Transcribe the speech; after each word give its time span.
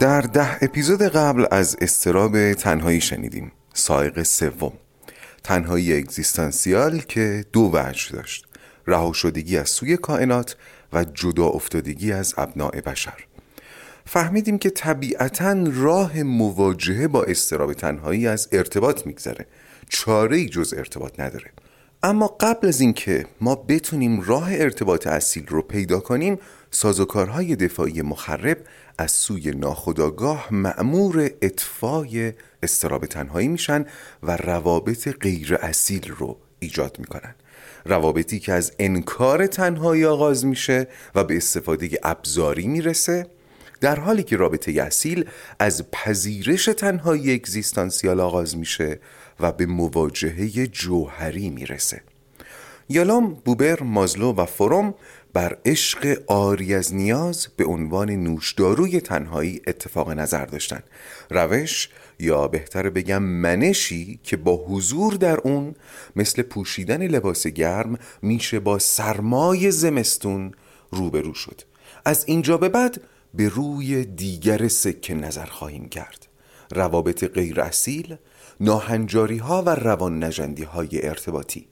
در 0.00 0.20
ده 0.20 0.64
اپیزود 0.64 1.02
قبل 1.02 1.46
از 1.50 1.76
استراب 1.80 2.52
تنهایی 2.52 3.00
شنیدیم 3.00 3.52
سایق 3.74 4.22
سوم. 4.22 4.72
تنهایی 5.44 5.96
اگزیستانسیال 5.96 6.98
که 6.98 7.44
دو 7.52 7.70
وجه 7.74 8.12
داشت 8.12 8.46
رها 8.86 9.12
شدگی 9.12 9.56
از 9.56 9.68
سوی 9.68 9.96
کائنات 9.96 10.56
و 10.92 11.04
جدا 11.04 11.46
افتادگی 11.46 12.12
از 12.12 12.34
ابناع 12.36 12.80
بشر. 12.80 13.24
فهمیدیم 14.06 14.58
که 14.58 14.70
طبیعتا 14.70 15.64
راه 15.72 16.22
مواجهه 16.22 17.08
با 17.08 17.24
استراب 17.24 17.72
تنهایی 17.72 18.26
از 18.26 18.48
ارتباط 18.52 19.06
میگذره. 19.06 19.46
چاره 19.88 20.36
ای 20.36 20.48
جز 20.48 20.74
ارتباط 20.76 21.20
نداره. 21.20 21.50
اما 22.02 22.26
قبل 22.26 22.68
از 22.68 22.80
اینکه 22.80 23.26
ما 23.40 23.54
بتونیم 23.54 24.20
راه 24.20 24.48
ارتباط 24.52 25.06
اصیل 25.06 25.46
رو 25.46 25.62
پیدا 25.62 26.00
کنیم 26.00 26.38
سازوکارهای 26.74 27.56
دفاعی 27.56 28.02
مخرب 28.02 28.58
از 28.98 29.10
سوی 29.10 29.50
ناخداگاه 29.50 30.48
معمور 30.50 31.30
اطفای 31.42 32.32
استراب 32.62 33.06
تنهایی 33.06 33.48
میشن 33.48 33.86
و 34.22 34.36
روابط 34.36 35.08
غیر 35.08 35.54
اصیل 35.54 36.12
رو 36.18 36.36
ایجاد 36.58 36.96
می‌کنن. 36.98 37.34
روابطی 37.84 38.38
که 38.38 38.52
از 38.52 38.72
انکار 38.78 39.46
تنهایی 39.46 40.04
آغاز 40.04 40.46
میشه 40.46 40.88
و 41.14 41.24
به 41.24 41.36
استفاده 41.36 41.90
ابزاری 42.02 42.66
می‌رسه 42.66 43.26
در 43.80 44.00
حالی 44.00 44.22
که 44.22 44.36
رابطه 44.36 44.82
اصیل 44.82 45.28
از 45.58 45.90
پذیرش 45.90 46.64
تنهایی 46.64 47.34
اگزیستانسیال 47.34 48.20
آغاز 48.20 48.56
میشه 48.56 49.00
و 49.40 49.52
به 49.52 49.66
مواجهه 49.66 50.66
جوهری 50.66 51.50
می‌رسه. 51.50 52.00
یالام، 52.88 53.34
بوبر، 53.34 53.82
مازلو 53.82 54.32
و 54.32 54.46
فروم 54.46 54.94
بر 55.32 55.58
عشق 55.64 56.22
آری 56.26 56.74
از 56.74 56.94
نیاز 56.94 57.48
به 57.56 57.64
عنوان 57.64 58.10
نوشداروی 58.10 59.00
تنهایی 59.00 59.62
اتفاق 59.66 60.10
نظر 60.10 60.44
داشتن 60.44 60.80
روش 61.30 61.88
یا 62.18 62.48
بهتر 62.48 62.90
بگم 62.90 63.22
منشی 63.22 64.20
که 64.22 64.36
با 64.36 64.56
حضور 64.56 65.14
در 65.14 65.40
اون 65.40 65.74
مثل 66.16 66.42
پوشیدن 66.42 67.06
لباس 67.06 67.46
گرم 67.46 67.98
میشه 68.22 68.60
با 68.60 68.78
سرمای 68.78 69.70
زمستون 69.70 70.52
روبرو 70.90 71.34
شد. 71.34 71.60
از 72.04 72.24
اینجا 72.26 72.56
به 72.56 72.68
بعد 72.68 73.00
به 73.34 73.48
روی 73.48 74.04
دیگر 74.04 74.68
سکه 74.68 75.14
نظر 75.14 75.46
خواهیم 75.46 75.88
کرد. 75.88 76.26
روابط 76.72 77.24
غیر 77.24 77.60
اصیل 77.60 78.16
ناهنجاری 78.60 79.38
ها 79.38 79.62
و 79.62 79.68
روان 79.68 80.24
نجندی 80.24 80.64
های 80.64 81.06
ارتباطی. 81.08 81.71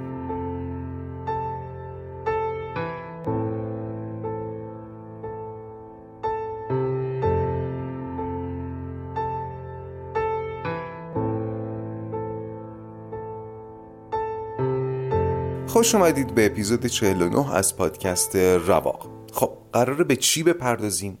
خوش 15.71 15.95
اومدید 15.95 16.35
به 16.35 16.45
اپیزود 16.45 16.85
49 16.85 17.55
از 17.55 17.77
پادکست 17.77 18.35
رواق. 18.35 19.09
خب 19.33 19.51
قراره 19.73 20.03
به 20.03 20.15
چی 20.15 20.43
بپردازیم؟ 20.43 21.17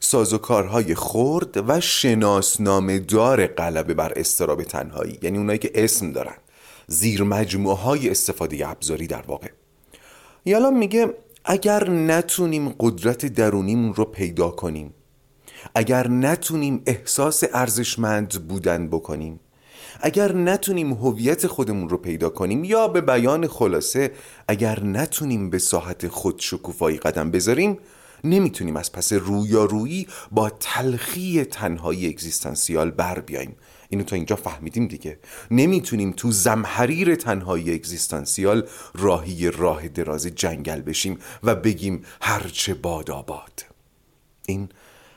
سازوکارهای 0.00 0.94
خرد 0.94 1.68
و 1.68 1.80
شناسنامه 1.80 2.98
دار 2.98 3.46
غلبه 3.46 3.94
بر 3.94 4.12
استراب 4.16 4.62
تنهایی 4.62 5.18
یعنی 5.22 5.38
اونایی 5.38 5.58
که 5.58 5.70
اسم 5.74 6.12
دارن. 6.12 6.34
زیر 6.86 7.22
مجموعه 7.22 7.76
های 7.76 8.10
استفاده 8.10 8.68
ابزاری 8.68 9.06
در 9.06 9.22
واقع. 9.22 9.48
یالا 10.44 10.70
میگه 10.70 11.14
اگر 11.44 11.90
نتونیم 11.90 12.68
قدرت 12.80 13.26
درونیمون 13.26 13.94
رو 13.94 14.04
پیدا 14.04 14.50
کنیم 14.50 14.94
اگر 15.74 16.08
نتونیم 16.08 16.82
احساس 16.86 17.44
ارزشمند 17.52 18.48
بودن 18.48 18.88
بکنیم 18.88 19.40
اگر 20.00 20.32
نتونیم 20.32 20.92
هویت 20.92 21.46
خودمون 21.46 21.88
رو 21.88 21.96
پیدا 21.96 22.28
کنیم 22.28 22.64
یا 22.64 22.88
به 22.88 23.00
بیان 23.00 23.46
خلاصه 23.46 24.12
اگر 24.48 24.82
نتونیم 24.82 25.50
به 25.50 25.58
ساحت 25.58 26.08
خود 26.08 26.40
شکوفایی 26.40 26.98
قدم 26.98 27.30
بذاریم 27.30 27.78
نمی‌تونیم 28.24 28.76
از 28.76 28.92
پس 28.92 29.12
رویارویی 29.12 30.06
با 30.30 30.50
تلخی 30.50 31.44
تنهایی 31.44 32.08
اگزیستانسیال 32.08 32.90
بر 32.90 33.20
بیاییم. 33.20 33.56
اینو 33.88 34.04
تا 34.04 34.16
اینجا 34.16 34.36
فهمیدیم 34.36 34.86
دیگه. 34.86 35.18
نمی‌تونیم 35.50 36.12
تو 36.12 36.32
زمحریر 36.32 37.14
تنهایی 37.14 37.74
اگزیستانسیال 37.74 38.66
راهی 38.94 39.50
راه 39.50 39.88
دراز 39.88 40.26
جنگل 40.26 40.80
بشیم 40.80 41.18
و 41.42 41.54
بگیم 41.54 42.04
هرچه 42.20 42.74
باد 42.74 43.10
آباد. 43.10 43.64
این 44.46 44.68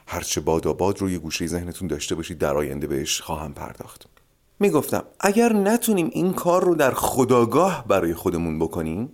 هرچه 0.08 0.42
باد 0.42 0.68
آباد 0.68 1.02
رو 1.02 1.10
یه 1.10 1.18
گوشه 1.18 1.48
ذهنتون 1.48 1.88
داشته 1.88 2.16
باشید 2.16 2.38
در 2.38 2.58
آینده 2.58 2.88
بهش 2.88 3.22
خواهم 3.22 3.54
پرداخت. 3.54 4.15
می‌گفتم 4.60 5.04
اگر 5.20 5.54
نتونیم 5.54 6.10
این 6.12 6.34
کار 6.34 6.64
رو 6.64 6.76
در 6.76 6.92
خداگاه 6.92 7.86
برای 7.88 8.14
خودمون 8.14 8.60
بکنیم 8.60 9.10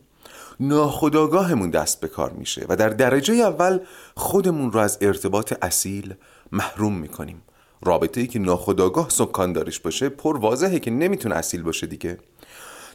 ناخداگاهمون 0.59 1.69
دست 1.69 1.99
به 1.99 2.07
کار 2.07 2.31
میشه 2.31 2.65
و 2.69 2.75
در 2.75 2.89
درجه 2.89 3.33
اول 3.33 3.79
خودمون 4.15 4.71
رو 4.71 4.79
از 4.79 4.97
ارتباط 5.01 5.53
اصیل 5.61 6.13
محروم 6.51 6.93
می‌کنیم. 6.93 7.41
رابطه 7.81 8.21
ای 8.21 8.27
که 8.27 8.39
ناخداگاه 8.39 9.09
سکان 9.09 9.53
دارش 9.53 9.79
باشه 9.79 10.09
پر 10.09 10.37
واضحه 10.37 10.79
که 10.79 10.91
نمی‌تونه 10.91 11.35
اصیل 11.35 11.63
باشه 11.63 11.87
دیگه. 11.87 12.17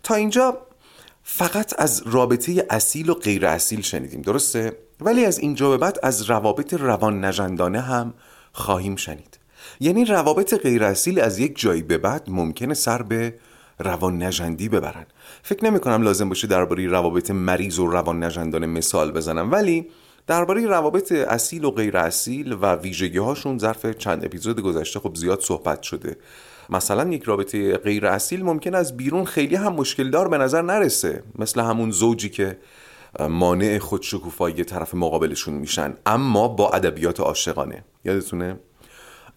تا 0.03 0.15
اینجا 0.15 0.59
فقط 1.23 1.75
از 1.79 2.03
رابطه 2.07 2.67
اصیل 2.71 3.11
و 3.11 3.15
غیر 3.15 3.47
اصیل 3.47 3.81
شنیدیم 3.81 4.23
درسته؟ 4.23 4.79
ولی 5.01 5.25
از 5.25 5.39
اینجا 5.39 5.71
به 5.71 5.77
بعد 5.77 5.99
از 6.03 6.23
روابط 6.23 6.75
روان 6.75 7.25
نجندانه 7.25 7.81
هم 7.81 8.15
خواهیم 8.53 8.97
شنید. 8.97 9.36
یعنی 9.81 10.05
روابط 10.05 10.55
غیر 10.55 10.85
اصیل 10.85 11.21
از 11.21 11.39
یک 11.39 11.59
جایی 11.59 11.83
به 11.83 11.99
بعد 11.99 12.25
ممکنه 12.29 12.75
سر 12.75 13.03
به 13.03 13.35
روان 13.79 14.23
نجندی 14.23 14.69
ببرن. 14.69 15.07
فکر 15.43 15.65
نمی 15.65 15.81
کنم 15.81 16.03
لازم 16.03 16.29
باشه 16.29 16.47
درباره 16.47 16.87
روابط 16.87 17.31
مریض 17.31 17.79
و 17.79 17.87
روان 17.87 18.25
نجندان 18.25 18.67
مثال 18.67 19.13
بزنم 19.13 19.53
ولی 19.53 19.87
درباره 20.27 20.67
روابط 20.67 21.13
اصیل 21.13 21.65
و 21.65 21.71
غیر 21.71 21.97
اصیل 21.97 22.53
و 22.53 22.75
ویژگی 22.75 23.19
هاشون 23.19 23.59
ظرف 23.59 23.87
چند 23.87 24.25
اپیزود 24.25 24.61
گذشته 24.61 25.01
خب 25.01 25.15
زیاد 25.15 25.41
صحبت 25.41 25.83
شده. 25.83 26.17
مثلا 26.71 27.11
یک 27.11 27.23
رابطه 27.23 27.77
غیر 27.77 28.07
اصیل 28.07 28.45
ممکن 28.45 28.75
از 28.75 28.97
بیرون 28.97 29.25
خیلی 29.25 29.57
هم 29.57 29.73
مشکل 29.73 30.11
دار 30.11 30.29
به 30.29 30.39
نظر 30.39 30.63
نرسه 30.63 31.23
مثل 31.39 31.61
همون 31.61 31.91
زوجی 31.91 32.29
که 32.29 32.59
مانع 33.21 33.79
خودشکوفایی 33.79 34.65
طرف 34.65 34.95
مقابلشون 34.95 35.55
میشن 35.55 35.95
اما 36.07 36.49
با 36.49 36.71
ادبیات 36.71 37.21
عاشقانه. 37.21 37.85
یادتونه؟ 38.05 38.59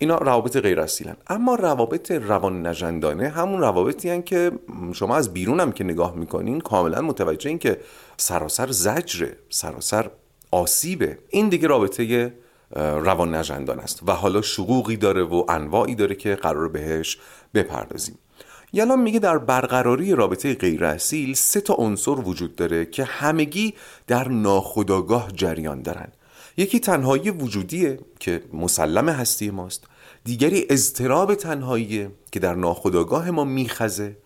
اینا 0.01 0.17
روابط 0.17 0.57
غیر 0.57 0.79
اصیلن. 0.79 1.15
اما 1.27 1.55
روابط 1.55 2.11
روان 2.11 2.67
نجندانه 2.67 3.29
همون 3.29 3.61
روابطی 3.61 4.09
هن 4.09 4.21
که 4.21 4.51
شما 4.93 5.15
از 5.15 5.33
بیرون 5.33 5.59
هم 5.59 5.71
که 5.71 5.83
نگاه 5.83 6.15
می‌کنین 6.15 6.61
کاملا 6.61 7.01
متوجه 7.01 7.49
این 7.49 7.59
که 7.59 7.79
سراسر 8.17 8.71
زجره 8.71 9.37
سراسر 9.49 10.11
آسیبه 10.51 11.17
این 11.29 11.49
دیگه 11.49 11.67
رابطه 11.67 12.33
روان 12.75 13.35
نجندان 13.35 13.79
است. 13.79 13.99
و 14.07 14.11
حالا 14.11 14.41
شقوقی 14.41 14.97
داره 14.97 15.23
و 15.23 15.45
انواعی 15.49 15.95
داره 15.95 16.15
که 16.15 16.35
قرار 16.35 16.67
بهش 16.67 17.17
بپردازیم. 17.53 18.17
یالا 18.73 18.95
میگه 18.95 19.19
در 19.19 19.37
برقراری 19.37 20.15
رابطه 20.15 20.55
غیر 20.55 20.85
اصیل 20.85 21.33
سه 21.33 21.61
تا 21.61 21.73
عنصر 21.73 22.11
وجود 22.11 22.55
داره 22.55 22.85
که 22.85 23.03
همگی 23.03 23.73
در 24.07 24.27
ناخودآگاه 24.27 25.31
جریان 25.31 25.81
دارن. 25.81 26.07
یکی 26.59 26.79
تنهایی 26.79 27.29
وجودیه 27.29 27.99
که 28.19 28.43
مسلم 28.53 29.09
هستی 29.09 29.49
ماست. 29.49 29.83
دیگری 30.23 30.65
اضطراب 30.69 31.35
تنهاییه 31.35 32.11
که 32.31 32.39
در 32.39 32.55
ناخودآگاه 32.55 33.31
ما 33.31 33.43
میخزه. 33.43 34.17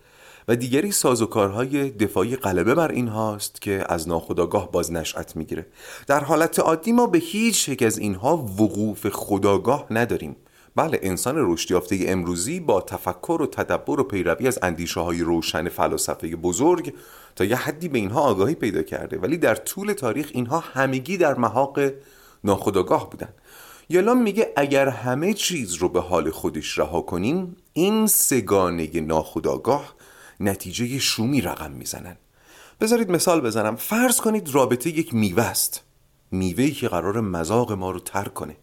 و 0.48 0.56
دیگری 0.56 0.92
سازوکارهای 0.92 1.90
دفاعی 1.90 2.36
غلبه 2.36 2.74
بر 2.74 2.90
اینهاست 2.90 3.60
که 3.60 3.84
از 3.88 4.08
ناخداگاه 4.08 4.72
باز 4.72 4.92
نشأت 4.92 5.36
می‌گیره. 5.36 5.66
در 6.06 6.24
حالت 6.24 6.58
عادی 6.58 6.92
ما 6.92 7.06
به 7.06 7.18
هیچ 7.18 7.68
یک 7.68 7.82
از 7.82 7.98
اینها 7.98 8.36
وقوف 8.36 9.08
خداگاه 9.08 9.86
نداریم. 9.90 10.36
بله 10.76 11.00
انسان 11.02 11.34
رشد 11.38 11.70
یافته 11.70 11.98
امروزی 12.08 12.60
با 12.60 12.80
تفکر 12.80 13.38
و 13.42 13.46
تدبر 13.46 14.00
و 14.00 14.04
پیروی 14.04 14.46
از 14.46 14.58
اندیشه 14.62 15.00
های 15.00 15.20
روشن 15.20 15.68
فلاسفه 15.68 16.36
بزرگ 16.36 16.94
تا 17.36 17.44
یه 17.44 17.56
حدی 17.56 17.88
به 17.88 17.98
اینها 17.98 18.20
آگاهی 18.20 18.54
پیدا 18.54 18.82
کرده. 18.82 19.18
ولی 19.18 19.36
در 19.36 19.54
طول 19.54 19.92
تاریخ 19.92 20.30
اینها 20.32 20.58
همگی 20.60 21.16
در 21.16 21.34
محاق 21.34 21.78
ناخداگاه 22.44 23.10
بودن. 23.10 23.28
یالام 23.88 24.22
میگه 24.22 24.52
اگر 24.56 24.88
همه 24.88 25.34
چیز 25.34 25.74
رو 25.74 25.88
به 25.88 26.00
حال 26.00 26.30
خودش 26.30 26.78
رها 26.78 27.00
کنیم 27.00 27.56
این 27.72 28.06
سگانه 28.06 29.00
ناخداگاه 29.00 29.94
نتیجه 30.40 30.98
شومی 30.98 31.40
رقم 31.40 31.72
می‌زنن. 31.72 32.16
بذارید 32.80 33.10
مثال 33.10 33.40
بزنم. 33.40 33.76
فرض 33.76 34.20
کنید 34.20 34.54
رابطه 34.54 34.90
یک 34.90 35.14
میوه 35.14 35.42
است. 35.42 35.82
میوهی 36.30 36.72
که 36.72 36.88
قرار 36.88 37.20
مذاق 37.20 37.72
ما 37.72 37.90
رو 37.90 38.00
ترک 38.00 38.34
کنه 38.34 38.56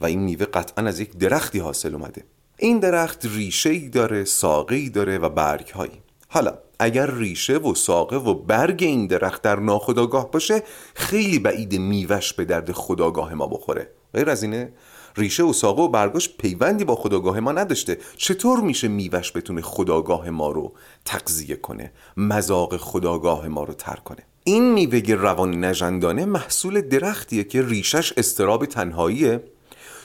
و 0.00 0.06
این 0.06 0.20
میوه 0.20 0.46
قطعا 0.46 0.86
از 0.86 1.00
یک 1.00 1.16
درختی 1.16 1.58
حاصل 1.58 1.94
اومده. 1.94 2.24
این 2.58 2.78
درخت 2.78 3.26
ریشه 3.26 3.70
ای 3.70 3.88
داره 3.88 4.24
ساقه 4.24 4.88
داره 4.88 5.18
و 5.18 5.28
برگ 5.28 5.68
هایی 5.68 6.02
حالا 6.28 6.58
اگر 6.78 7.10
ریشه 7.10 7.56
و 7.56 7.74
ساقه 7.74 8.16
و 8.16 8.34
برگ 8.34 8.82
این 8.82 9.06
درخت 9.06 9.42
در 9.42 9.60
ناخداگاه 9.60 10.30
باشه 10.30 10.62
خیلی 10.94 11.38
بعید 11.38 11.80
میوش 11.80 12.32
به 12.32 12.44
درد 12.44 12.72
خداگاه 12.72 13.34
ما 13.34 13.46
بخوره. 13.46 13.90
غیر 14.14 14.30
از 14.30 14.42
اینه 14.42 14.72
ریشه 15.16 15.42
و 15.42 15.52
ساقه 15.52 15.82
و 15.82 15.88
برگاش 15.88 16.28
پیوندی 16.28 16.84
با 16.84 16.94
خداگاه 16.94 17.40
ما 17.40 17.52
نداشته. 17.52 17.98
چطور 18.16 18.60
میشه 18.60 18.88
میوش 18.88 19.32
بتونه 19.32 19.62
خداگاه 19.62 20.30
ما 20.30 20.50
رو 20.50 20.72
تقضیه 21.04 21.56
کنه 21.56 21.92
مزاق 22.16 22.76
خداگاه 22.76 23.48
ما 23.48 23.64
رو 23.64 23.74
تر 23.74 23.96
کنه؟ 23.96 24.22
این 24.44 24.72
میوه 24.72 25.14
روان 25.14 25.64
نژندانه 25.64 26.24
محصول 26.24 26.80
درختیه 26.80 27.44
که 27.44 27.62
ریشش 27.62 28.12
استراب 28.16 28.66
تنهاییه 28.66 29.44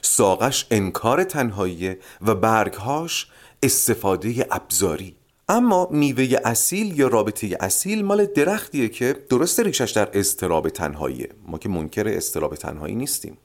ساقش 0.01 0.67
انکار 0.71 1.23
تنهاییه 1.23 1.99
و 2.21 2.35
برگهاش 2.35 3.27
استفاده 3.63 4.47
ابزاری. 4.51 5.15
اما 5.49 5.87
میوه 5.91 6.39
اصیل 6.45 6.99
یا 6.99 7.07
رابطه 7.07 7.57
اصیل 7.59 8.05
مال 8.05 8.25
درختیه 8.25 8.89
که 8.89 9.25
درست 9.29 9.59
ریشش 9.59 9.91
در 9.91 10.09
استراب 10.13 10.69
تنهاییه. 10.69 11.29
ما 11.47 11.57
که 11.57 11.69
منکر 11.69 12.07
استراب 12.07 12.55
تنهایی 12.55 12.95
نیستیم. 12.95 13.37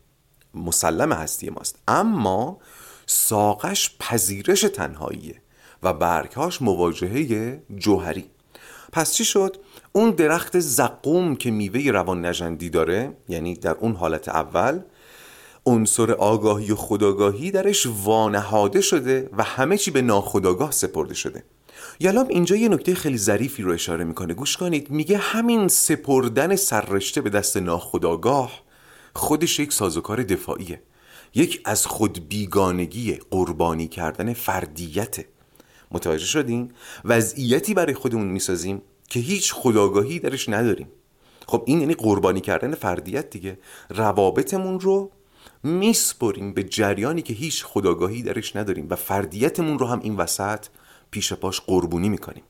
مسلم 0.54 1.12
هستی 1.12 1.50
ماست. 1.50 1.78
اما 1.88 2.58
ساقش 3.06 3.96
پذیرش 4.00 4.60
تنهاییه 4.60 5.42
و 5.82 5.92
برگهاش 5.92 6.62
مواجهه 6.62 7.62
جوهری. 7.76 8.30
پس 8.92 9.14
چی 9.14 9.24
شد؟ 9.24 9.56
اون 9.92 10.10
درخت 10.10 10.58
زقوم 10.58 11.36
که 11.36 11.50
میوه 11.50 11.90
روان 11.90 12.26
نجندی 12.26 12.70
داره 12.70 13.16
یعنی 13.28 13.54
در 13.54 13.74
اون 13.74 13.94
حالت 13.94 14.28
اول 14.28 14.80
عنصر 15.66 16.12
آگاهی 16.12 16.72
و 16.72 16.76
خداگاهی 16.76 17.50
درش 17.50 17.86
وانهاده 18.04 18.80
شده 18.80 19.30
و 19.36 19.42
همه 19.42 19.76
چی 19.76 19.90
به 19.90 20.02
ناخداگاه 20.02 20.70
سپرده 20.70 21.14
شده. 21.14 21.44
یالام 22.00 22.28
اینجا 22.28 22.56
یه 22.56 22.68
نکته 22.68 22.94
خیلی 22.94 23.18
ظریفی 23.18 23.62
رو 23.62 23.72
اشاره 23.72 24.04
می‌کنه. 24.04 24.34
گوش 24.34 24.56
کنید 24.56 24.90
میگه 24.90 25.16
همین 25.16 25.68
سپردن 25.68 26.56
سررشته 26.56 27.20
به 27.20 27.30
دست 27.30 27.56
ناخداگاه 27.56 28.62
خودش 29.14 29.60
یک 29.60 29.72
سازوکار 29.72 30.22
دفاعیه. 30.22 30.82
یک 31.34 31.60
از 31.64 31.86
خود 31.86 32.28
بیگانگی 32.28 33.18
قربانی 33.30 33.88
کردن 33.88 34.32
فردیته. 34.32 35.26
متوجه 35.90 36.26
شدین؟ 36.26 36.72
وضعیتی 37.04 37.74
برای 37.74 37.94
خودمون 37.94 38.26
می‌سازیم 38.26 38.82
که 39.08 39.20
هیچ 39.20 39.54
خداگاهی 39.54 40.18
درش 40.18 40.48
نداریم. 40.48 40.88
خب 41.46 41.62
این 41.66 41.80
یعنی 41.80 41.94
قربانی 41.94 42.40
کردن 42.40 42.74
فردیت 42.74 43.30
دیگه. 43.30 43.58
روابطمون 43.90 44.80
رو 44.80 45.10
میسپریم 45.62 46.54
به 46.54 46.62
جریانی 46.62 47.22
که 47.22 47.34
هیچ 47.34 47.64
خداگاهی 47.64 48.22
درش 48.22 48.56
نداریم 48.56 48.86
و 48.90 48.96
فردیتمون 48.96 49.78
رو 49.78 49.86
هم 49.86 50.00
این 50.02 50.16
وسط 50.16 50.66
پیش 51.10 51.32
پاش 51.32 51.60
قربونی 51.60 52.08
می‌کنیم. 52.08 52.42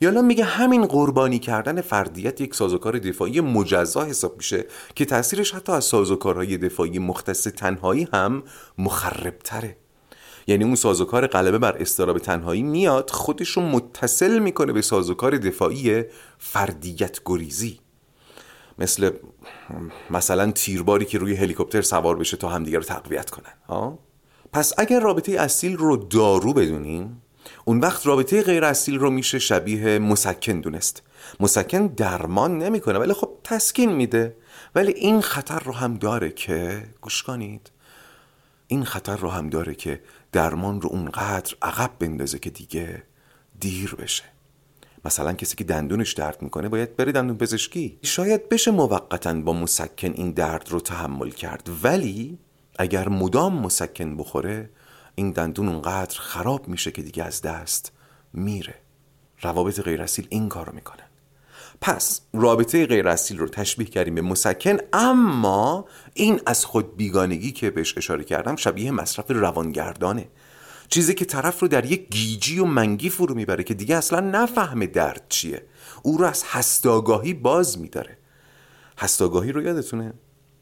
یالا 0.00 0.22
میگه 0.22 0.44
همین 0.44 0.86
قربانی 0.86 1.38
کردن 1.38 1.80
فردیت 1.80 2.40
یک 2.40 2.54
سازوکار 2.54 2.98
دفاعی 2.98 3.40
مجزا 3.40 4.04
حساب 4.04 4.36
میشه 4.36 4.66
که 4.94 5.04
تاثیرش 5.04 5.54
حتی 5.54 5.72
از 5.72 5.84
سازوکارهای 5.84 6.58
دفاعی 6.58 6.98
مختص 6.98 7.42
تنهایی 7.42 8.08
هم 8.12 8.42
مخربتره. 8.78 9.76
یعنی 10.46 10.64
اون 10.64 10.74
سازوکار 10.74 11.26
غلبه 11.26 11.58
بر 11.58 11.76
استراب 11.78 12.18
تنهایی 12.18 12.62
میاد 12.62 13.10
خودش 13.10 13.48
رو 13.48 13.62
متصل 13.62 14.38
می‌کنه 14.38 14.72
به 14.72 14.82
سازوکار 14.82 15.38
دفاعی 15.38 16.04
فردیت 16.38 17.20
گریزی. 17.26 17.80
مثل 18.78 19.10
مثلا 20.10 20.50
تیرباری 20.50 21.04
که 21.04 21.18
روی 21.18 21.34
هلیکوپتر 21.34 21.82
سوار 21.82 22.16
بشه 22.16 22.36
تا 22.36 22.48
همدیگه 22.48 22.78
رو 22.78 22.84
تقویت 22.84 23.30
کنن 23.30 23.52
ها؟ 23.68 23.98
پس 24.52 24.72
اگر 24.78 25.00
رابطه 25.00 25.32
اصیل 25.32 25.76
رو 25.76 25.96
دارو 25.96 26.52
بدونیم 26.52 27.21
اون 27.64 27.80
وقت 27.80 28.06
رابطه 28.06 28.42
غیر 28.42 28.64
اصیل 28.64 28.98
رو 28.98 29.10
میشه 29.10 29.38
شبیه 29.38 29.98
مسکن 29.98 30.60
دونست. 30.60 31.02
مسکن 31.40 31.86
درمان 31.86 32.58
نمی‌کنه 32.58 32.98
ولی 32.98 33.12
خب 33.12 33.30
تسکین 33.44 33.92
میده. 33.92 34.36
ولی 34.74 34.92
این 34.92 35.20
خطر 35.20 35.58
رو 35.58 35.72
هم 35.72 35.94
داره 35.94 36.30
که 36.30 36.84
گوش 37.00 37.22
کنید 37.22 37.70
این 38.66 38.84
خطر 38.84 39.16
رو 39.16 39.28
هم 39.28 39.50
داره 39.50 39.74
که 39.74 40.00
درمان 40.32 40.80
رو 40.80 40.88
اونقدر 40.92 41.54
عقب 41.62 41.90
بندازه 41.98 42.38
که 42.38 42.50
دیگه 42.50 43.02
دیر 43.60 43.94
بشه. 43.94 44.24
مثلا 45.04 45.32
کسی 45.32 45.56
که 45.56 45.64
دندونش 45.64 46.12
درد 46.12 46.42
می‌کنه 46.42 46.68
باید 46.68 46.96
بره 46.96 47.12
دندون 47.12 47.36
پزشکی. 47.38 47.98
شاید 48.02 48.48
بشه 48.48 48.70
موقتا 48.70 49.34
با 49.34 49.52
مسکن 49.52 50.12
این 50.14 50.30
درد 50.30 50.68
رو 50.70 50.80
تحمل 50.80 51.30
کرد. 51.30 51.70
ولی 51.82 52.38
اگر 52.78 53.08
مدام 53.08 53.58
مسکن 53.58 54.16
بخوره 54.16 54.70
این 55.14 55.30
دندون 55.30 55.68
اونقدر 55.68 56.20
خراب 56.20 56.68
میشه 56.68 56.90
که 56.90 57.02
دیگه 57.02 57.24
از 57.24 57.42
دست 57.42 57.92
میره. 58.32 58.74
روابط 59.42 59.80
غیر 59.80 60.02
اصیل 60.02 60.26
این 60.30 60.48
کار 60.48 60.66
رو 60.66 60.74
می‌کنن 60.74 61.04
پس 61.80 62.20
رابطه 62.32 62.86
غیر 62.86 63.08
اصیل 63.08 63.38
رو 63.38 63.48
تشبیه 63.48 63.86
کردیم 63.86 64.14
به 64.14 64.22
مسکن 64.22 64.76
اما 64.92 65.84
این 66.14 66.40
از 66.46 66.64
خود 66.64 66.96
بیگانگی 66.96 67.52
که 67.52 67.70
بهش 67.70 67.98
اشاره 67.98 68.24
کردم 68.24 68.56
شبیه 68.56 68.90
مصرف 68.90 69.30
روانگردانه. 69.30 70.28
چیزی 70.88 71.14
که 71.14 71.24
طرف 71.24 71.60
رو 71.60 71.68
در 71.68 71.84
یک 71.84 72.08
گیجی 72.10 72.58
و 72.58 72.64
منگی 72.64 73.10
فرو 73.10 73.34
می‌بره 73.34 73.64
که 73.64 73.74
دیگه 73.74 73.96
اصلا 73.96 74.20
نفهمه 74.20 74.86
درد 74.86 75.22
چیه. 75.28 75.66
او 76.02 76.18
رو 76.18 76.24
از 76.24 76.44
هست‌آگاهی 76.46 77.34
باز 77.34 77.78
میداره. 77.78 78.18
هست‌آگاهی 78.98 79.52
رو 79.52 79.62
یادتونه؟ 79.62 80.14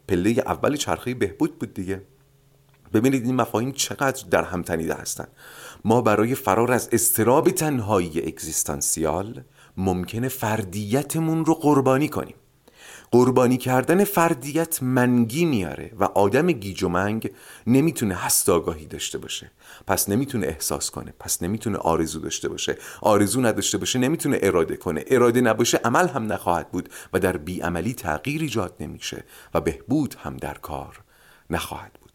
پله 0.08 0.30
اول 0.30 0.76
چرخه 0.76 1.14
بهبود 1.14 1.58
بود 1.58 1.74
دیگه. 1.74 2.02
ببینید 2.92 3.24
این 3.24 3.34
مفاهیم 3.34 3.72
چقدر 3.72 4.24
در 4.30 4.44
هم 4.44 4.62
تنیده 4.62 4.94
هستن 4.94 5.26
ما 5.84 6.00
برای 6.00 6.34
فرار 6.34 6.72
از 6.72 6.88
اضطراب 6.92 7.50
تنهایی 7.50 8.22
اگزیستانسیال 8.26 9.42
ممکنه 9.76 10.28
فردیتمون 10.28 11.44
رو 11.44 11.54
قربانی 11.54 12.08
کنیم. 12.08 12.34
قربانی 13.12 13.56
کردن 13.56 14.04
فردیت 14.04 14.82
منگی 14.82 15.44
میاره 15.44 15.92
و 15.98 16.04
آدم 16.04 16.52
گیج 16.52 16.82
و 16.82 16.88
منگ 16.88 17.30
نمی‌تونه 17.66 18.14
هست 18.14 18.48
آگاهی 18.48 18.86
داشته 18.86 19.18
باشه. 19.18 19.50
پس 19.86 20.08
نمی‌تونه 20.08 20.46
احساس 20.46 20.90
کنه 20.90 21.14
پس 21.20 21.42
نمی‌تونه 21.42 21.78
آرزو 21.78 22.20
داشته 22.20 22.48
باشه. 22.48 22.78
آرزو 23.00 23.40
نداشته 23.40 23.78
باشه 23.78 23.98
نمی‌تونه 23.98 24.38
اراده 24.42 24.76
کنه. 24.76 25.04
اراده 25.06 25.40
نباشه 25.40 25.80
عمل 25.84 26.08
هم 26.08 26.32
نخواهد 26.32 26.70
بود 26.70 26.88
و 27.12 27.18
در 27.18 27.36
بیعملی 27.36 27.94
تغییر 27.94 28.40
ایجاد 28.40 28.74
نمیشه 28.80 29.24
و 29.54 29.60
بهبود 29.60 30.14
هم 30.22 30.36
در 30.36 30.54
کار 30.54 31.00
نخواهد 31.50 31.92
بود. 32.00 32.09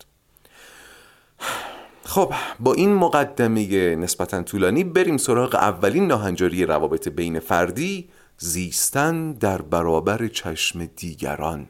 خب 2.04 2.34
با 2.60 2.74
این 2.74 2.94
مقدمه 2.94 3.96
نسبتا 3.96 4.44
طولانی 4.44 4.84
بریم 4.84 5.18
سراغ 5.18 5.56
اولین 5.56 6.08
ناهنجاری 6.08 6.66
روابط 6.66 7.08
بین 7.10 7.40
فردی 7.40 8.10
زیستن 8.38 9.32
در 9.32 9.62
برابر 9.62 10.28
چشم 10.28 10.86
دیگران. 10.86 11.68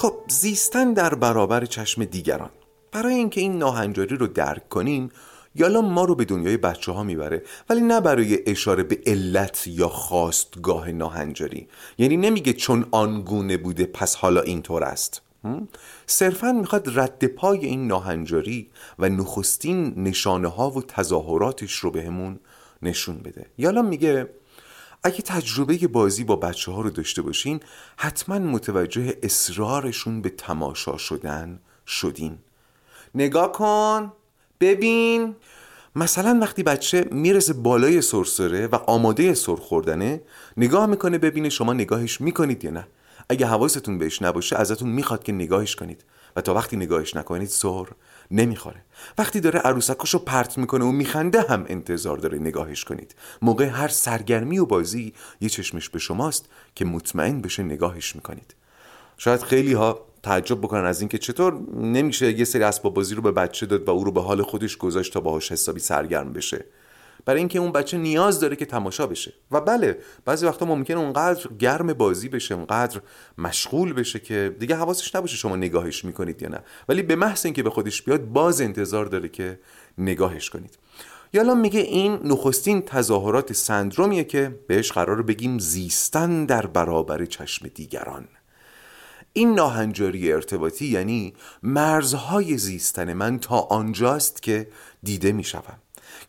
خب 0.00 0.14
زیستن 0.28 0.92
در 0.92 1.14
برابر 1.14 1.64
چشم 1.64 2.04
دیگران. 2.04 2.50
برای 2.92 3.14
اینکه 3.14 3.40
این 3.40 3.58
ناهنجاری 3.58 4.16
رو 4.16 4.26
درک 4.26 4.68
کنیم 4.68 5.10
یالا 5.54 5.80
ما 5.80 6.04
رو 6.04 6.14
به 6.14 6.24
دنیای 6.24 6.56
بچه 6.56 6.92
ها 6.92 7.02
می‌بره 7.02 7.42
ولی 7.70 7.80
نه 7.80 8.00
برای 8.00 8.50
اشاره 8.50 8.82
به 8.82 8.98
علت 9.06 9.66
یا 9.66 9.88
خواستگاه 9.88 10.92
ناهنجاری. 10.92 11.68
یعنی 11.98 12.16
نمیگه 12.16 12.52
چون 12.52 12.86
آنگونه 12.90 13.56
بوده 13.56 13.86
پس 13.86 14.14
حالا 14.14 14.40
اینطور 14.40 14.84
است. 14.84 15.22
صرفا 16.06 16.52
می‌خواد 16.52 16.98
رد 16.98 17.24
پای 17.26 17.66
این 17.66 17.86
ناهنجاری 17.86 18.70
و 18.98 19.08
نخستین 19.08 19.94
نشانه 19.96 20.48
ها 20.48 20.70
و 20.70 20.82
تظاهراتش 20.82 21.74
رو 21.74 21.90
بهمون 21.90 22.40
نشون 22.82 23.18
بده. 23.18 23.46
یالا 23.58 23.82
میگه 23.82 24.28
اگه 25.02 25.22
تجربه 25.22 25.76
بازی 25.76 26.24
با 26.24 26.36
بچه 26.36 26.72
ها 26.72 26.80
رو 26.80 26.90
داشته 26.90 27.22
باشین 27.22 27.60
حتما 27.96 28.38
متوجه 28.38 29.18
اصرارشون 29.22 30.22
به 30.22 30.28
تماشا 30.28 30.96
شدن 30.96 31.60
شدین. 31.86 32.38
نگاه 33.14 33.52
کن. 33.52 34.12
ببین. 34.60 35.36
مثلا 35.96 36.38
وقتی 36.42 36.62
بچه 36.62 37.08
می‌رسه 37.10 37.52
بالای 37.52 38.02
سرسره 38.02 38.66
و 38.66 38.74
آماده 38.74 39.34
سر 39.34 39.56
خوردنه 39.56 40.22
نگاه 40.56 40.86
می‌کنه 40.86 41.18
ببینه 41.18 41.48
شما 41.48 41.72
نگاهش 41.72 42.20
می‌کنید 42.20 42.64
یا 42.64 42.70
نه. 42.70 42.86
اگه 43.28 43.46
حواستون 43.46 43.98
بهش 43.98 44.22
نباشه 44.22 44.56
ازتون 44.56 44.88
می‌خواد 44.88 45.22
که 45.22 45.32
نگاهش 45.32 45.76
کنید. 45.76 46.04
و 46.36 46.40
تا 46.40 46.54
وقتی 46.54 46.76
نگاهش 46.76 47.16
نکنید 47.16 47.48
سر 47.48 47.84
نمی‌خوره. 48.30 48.82
وقتی 49.18 49.40
داره 49.40 49.58
عروسکاشو 49.58 50.18
پرت 50.18 50.58
می‌کنه 50.58 50.84
و 50.84 50.92
میخنده 50.92 51.42
هم 51.42 51.64
انتظار 51.68 52.18
داره 52.18 52.38
نگاهش 52.38 52.84
کنید. 52.84 53.14
موقع 53.42 53.64
هر 53.64 53.88
سرگرمی 53.88 54.58
و 54.58 54.66
بازی 54.66 55.12
یه 55.40 55.48
چشمش 55.48 55.88
به 55.88 55.98
شماست 55.98 56.46
که 56.74 56.84
مطمئن 56.84 57.40
بشه 57.40 57.62
نگاهش 57.62 58.16
می‌کنید. 58.16 58.54
شاید 59.18 59.42
خیلی 59.42 59.72
ها 59.72 60.00
تعجب 60.22 60.58
بکنن 60.58 60.84
از 60.84 61.00
اینکه 61.00 61.18
چطور 61.18 61.60
نمیشه 61.76 62.38
یه 62.38 62.44
سری 62.44 62.62
اسباب 62.62 62.94
بازی 62.94 63.14
رو 63.14 63.22
به 63.22 63.32
بچه 63.32 63.66
داد 63.66 63.88
و 63.88 63.90
او 63.90 64.04
رو 64.04 64.12
به 64.12 64.20
حال 64.22 64.42
خودش 64.42 64.76
گذاشت 64.76 65.12
تا 65.12 65.20
باهاش 65.20 65.52
حسابی 65.52 65.80
سرگرم 65.80 66.32
بشه. 66.32 66.64
برای 67.28 67.38
اینکه 67.38 67.58
اون 67.58 67.72
بچه 67.72 67.98
نیاز 67.98 68.40
داره 68.40 68.56
که 68.56 68.66
تماشا 68.66 69.06
بشه. 69.06 69.32
و 69.50 69.60
بله 69.60 69.98
بعضی 70.24 70.46
وقتا 70.46 70.66
ممکنه 70.66 70.98
اونقدر 70.98 71.48
گرم 71.58 71.92
بازی 71.92 72.28
بشه 72.28 72.54
اونقدر 72.54 73.00
مشغول 73.38 73.92
بشه 73.92 74.18
که 74.18 74.56
دیگه 74.58 74.76
حواسش 74.76 75.14
نباشه 75.14 75.36
شما 75.36 75.56
نگاهش 75.56 76.04
می‌کنید 76.04 76.42
یا 76.42 76.48
نه. 76.48 76.60
ولی 76.88 77.02
به 77.02 77.16
محض 77.16 77.44
اینکه 77.44 77.62
به 77.62 77.70
خودش 77.70 78.02
بیاد 78.02 78.24
باز 78.24 78.60
انتظار 78.60 79.06
داره 79.06 79.28
که 79.28 79.60
نگاهش 79.98 80.50
کنید. 80.50 80.78
یالا 81.32 81.54
میگه 81.54 81.80
این 81.80 82.20
نخستین 82.24 82.82
تظاهرات 82.82 83.52
سندرومیه 83.52 84.24
که 84.24 84.58
بهش 84.66 84.92
قرار 84.92 85.22
بگیم 85.22 85.58
زیستن 85.58 86.44
در 86.44 86.66
برابر 86.66 87.24
چشم 87.24 87.68
دیگران. 87.68 88.28
این 89.32 89.54
ناهنجاری 89.54 90.32
ارتباطی 90.32 90.86
یعنی 90.86 91.34
مرزهای 91.62 92.58
زیستن 92.58 93.12
من 93.12 93.38
تا 93.38 93.58
آنجاست 93.58 94.42
که 94.42 94.68
دیده 95.02 95.32
می‌شوم. 95.32 95.78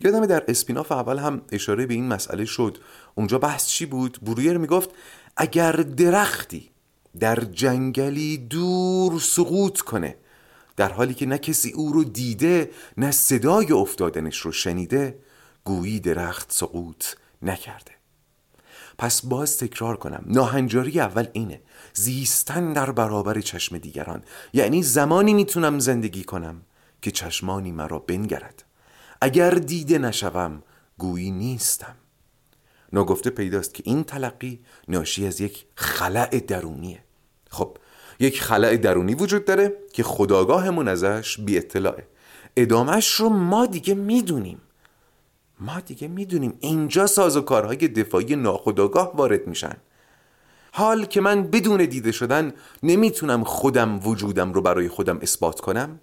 یادم 0.01 0.25
در 0.25 0.44
اسپیناف 0.48 0.91
اول 0.91 1.18
هم 1.18 1.41
اشاره 1.51 1.86
به 1.86 1.94
این 1.94 2.08
مسئله 2.08 2.46
شد. 2.46 2.77
اونجا 3.15 3.39
بحث 3.39 3.68
چی 3.68 3.86
بود؟ 3.86 4.20
برویر 4.22 4.58
می‌گفت 4.58 4.89
اگر 5.38 5.72
درختی 5.72 6.70
در 7.20 7.36
جنگلی 7.36 8.38
دور 8.38 9.20
سقوط 9.20 9.79
کنه 9.79 10.15
در 10.77 10.91
حالی 10.91 11.13
که 11.13 11.25
نه 11.25 11.38
کسی 11.38 11.72
او 11.72 11.94
رو 11.94 12.03
دیده 12.03 12.72
نه 12.98 13.12
صدای 13.12 13.72
افتادنش 13.72 14.38
رو 14.38 14.51
شنیده 14.51 15.20
گویی 15.63 16.00
درخت 16.00 16.51
سقوط 16.51 17.06
نکرده. 17.41 17.91
پس 18.98 19.25
باز 19.25 19.58
تکرار 19.58 19.98
کنم 19.98 20.24
ناهنجاری 20.25 21.00
اول 21.00 21.27
اینه 21.34 21.62
زیستن 21.94 22.74
در 22.74 22.91
برابر 22.91 23.41
چشم 23.41 23.77
دیگران. 23.77 24.24
یعنی 24.53 24.84
زمانی 24.84 25.34
می‌تونم 25.34 25.79
زندگی 25.79 26.24
کنم 26.24 26.62
که 27.01 27.12
چشمانی 27.12 27.72
مرا 27.72 28.00
بنگرد. 28.00 28.68
اگر 29.21 29.51
دیده 29.51 29.97
نشوم 29.97 30.63
گویی 30.97 31.31
نیستم. 31.31 31.95
ناگفته 32.93 33.29
پیداست 33.29 33.73
که 33.73 33.83
این 33.85 34.03
تلقی 34.03 34.59
ناشی 34.88 35.27
از 35.27 35.41
یک 35.41 35.65
خلع 35.75 36.39
درونیه. 36.39 37.03
خب 37.49 37.77
یک 38.19 38.41
خلع 38.41 38.77
درونی 38.77 39.15
وجود 39.15 39.45
داره 39.45 39.73
که 39.93 40.03
خداگاهمون 40.03 40.88
ازش 40.88 41.39
بی 41.39 41.57
اطلاعه. 41.57 42.07
ادامش 42.55 43.13
رو 43.13 43.29
ما 43.29 43.65
دیگه 43.65 43.93
می‌دونیم. 43.93 44.61
ما 45.59 45.79
دیگه 45.79 46.07
می‌دونیم 46.07 46.53
اینجا 46.59 47.07
سازوکارهای 47.07 47.77
دفاعی 47.77 48.35
ناخداگاه 48.35 49.15
وارد 49.15 49.47
میشن. 49.47 49.77
حال 50.71 51.05
که 51.05 51.21
من 51.21 51.43
بدون 51.43 51.85
دیده 51.85 52.11
شدن 52.11 52.53
نمی‌تونم 52.83 53.43
خودم 53.43 53.99
وجودم 54.07 54.53
رو 54.53 54.61
برای 54.61 54.89
خودم 54.89 55.19
اثبات 55.21 55.59
کنم 55.59 55.99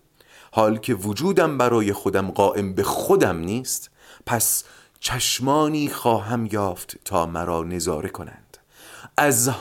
حال 0.57 0.79
که 0.79 0.95
وجودم 0.95 1.59
برای 1.59 1.93
خودم 1.93 2.31
قائم 2.31 2.75
به 2.75 2.83
خودم 2.83 3.39
نیست 3.39 3.91
پس 4.27 4.65
چشمانی 5.01 5.89
خواهم 5.89 6.49
یافت 6.53 6.97
تا 7.05 7.27
مرا 7.27 7.63
نظاره 7.63 8.09
کنند. 8.09 8.59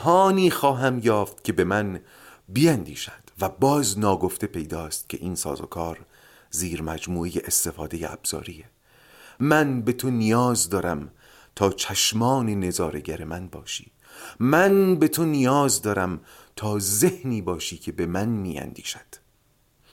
هانی 0.04 0.50
خواهم 0.50 1.00
یافت 1.04 1.44
که 1.44 1.54
به 1.54 1.64
من 1.64 2.00
بیندیشد 2.50 3.12
و 3.42 3.50
باز 3.50 4.00
ناگفته 4.00 4.48
پیداست 4.48 5.10
که 5.10 5.18
این 5.22 5.36
سازوکار 5.36 6.00
زیر 6.50 6.82
مجموعه 6.82 7.32
استفاده 7.46 8.14
ابزاریه. 8.14 8.66
من 9.40 9.82
به 9.82 9.94
تو 9.94 10.10
نیاز 10.10 10.70
دارم 10.70 11.12
تا 11.56 11.70
چشمان 11.72 12.50
نظارگر 12.50 13.24
من 13.24 13.48
باشی. 13.48 13.92
من 14.40 14.96
به 14.96 15.08
تو 15.08 15.26
نیاز 15.26 15.82
دارم 15.82 16.20
تا 16.56 16.80
ذهنی 16.80 17.42
باشی 17.42 17.78
که 17.78 17.92
به 17.92 18.06
من 18.06 18.28
میاندیشد. 18.28 19.25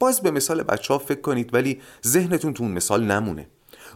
باز 0.03 0.21
به 0.21 0.31
مثال 0.31 0.63
بچه 0.63 0.95
ها 0.95 0.99
فکر 0.99 1.21
کنید 1.21 1.55
ولی 1.55 1.81
ذهنتون 2.07 2.55
تو 2.55 2.63
اون 2.63 2.73
مثال 2.73 3.05
نمونه. 3.05 3.47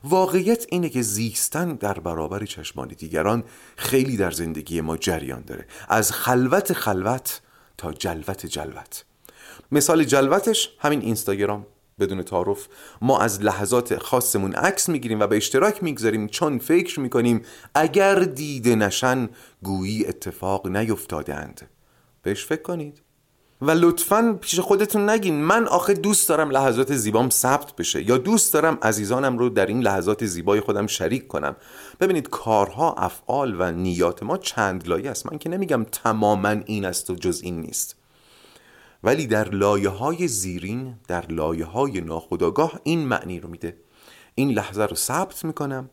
واقعیت 0.04 0.66
اینه 0.68 0.88
که 0.88 1.02
زیستن 1.02 1.74
در 1.74 1.98
برابر 1.98 2.44
چشمان 2.44 2.88
دیگران 2.88 3.44
خیلی 3.76 4.16
در 4.16 4.30
زندگی 4.30 4.80
ما 4.80 4.96
جریان 4.96 5.42
داره. 5.42 5.66
از 5.88 6.12
خلوت 6.12 6.72
خلوت 6.72 7.40
تا 7.78 7.92
جلوت 7.92 8.46
جلوت. 8.46 9.04
مثال 9.72 10.04
جلوتش 10.04 10.70
همین 10.78 11.00
اینستاگرام. 11.00 11.66
بدون 11.98 12.22
تعارف 12.22 12.68
ما 13.02 13.18
از 13.20 13.42
لحظات 13.42 13.98
خاصمون 13.98 14.52
عکس 14.52 14.88
می‌گیریم 14.88 15.20
و 15.20 15.26
به 15.26 15.36
اشتراک 15.36 15.82
می‌گذاریم 15.82 16.26
چون 16.28 16.58
فکر 16.58 17.00
می‌کنیم 17.00 17.42
اگر 17.74 18.14
دیده 18.14 18.74
نشن 18.74 19.28
گویی 19.62 20.06
اتفاق 20.06 20.66
نیفتادند 20.66 21.70
بهش 22.22 22.46
فکر 22.46 22.62
کنید. 22.62 23.05
و 23.60 23.70
لطفا 23.70 24.38
پیش 24.40 24.60
خودتون 24.60 25.10
نگین. 25.10 25.42
من 25.42 25.68
آخه 25.68 25.94
دوست 25.94 26.28
دارم 26.28 26.50
لحظات 26.50 26.94
زیبام 26.94 27.30
ثبت 27.30 27.76
بشه. 27.76 28.08
یا 28.08 28.18
دوست 28.18 28.52
دارم 28.52 28.78
عزیزانم 28.82 29.38
رو 29.38 29.48
در 29.48 29.66
این 29.66 29.80
لحظات 29.80 30.26
زیبای 30.26 30.60
خودم 30.60 30.86
شریک 30.86 31.28
کنم. 31.28 31.56
ببینید 32.00 32.28
کارها 32.28 32.92
افعال 32.92 33.60
و 33.60 33.72
نیات 33.72 34.22
ما 34.22 34.36
چند 34.36 34.88
لایه 34.88 35.10
است. 35.10 35.32
من 35.32 35.38
که 35.38 35.48
نمیگم 35.48 35.84
تماما 35.84 36.48
این 36.48 36.84
است 36.84 37.10
و 37.10 37.14
جز 37.14 37.40
این 37.42 37.60
نیست. 37.60 37.96
ولی 39.04 39.26
در 39.26 39.48
لایه 39.48 39.88
های 39.88 40.28
زیرین 40.28 40.94
در 41.08 41.26
لایه 41.26 41.64
های 41.64 42.00
ناخداگاه 42.00 42.80
این 42.82 43.06
معنی 43.06 43.40
رو 43.40 43.48
میده. 43.48 43.76
این 44.34 44.50
لحظه 44.50 44.82
رو 44.82 44.96
ثبت 44.96 45.44
می‌کنم. 45.44 45.90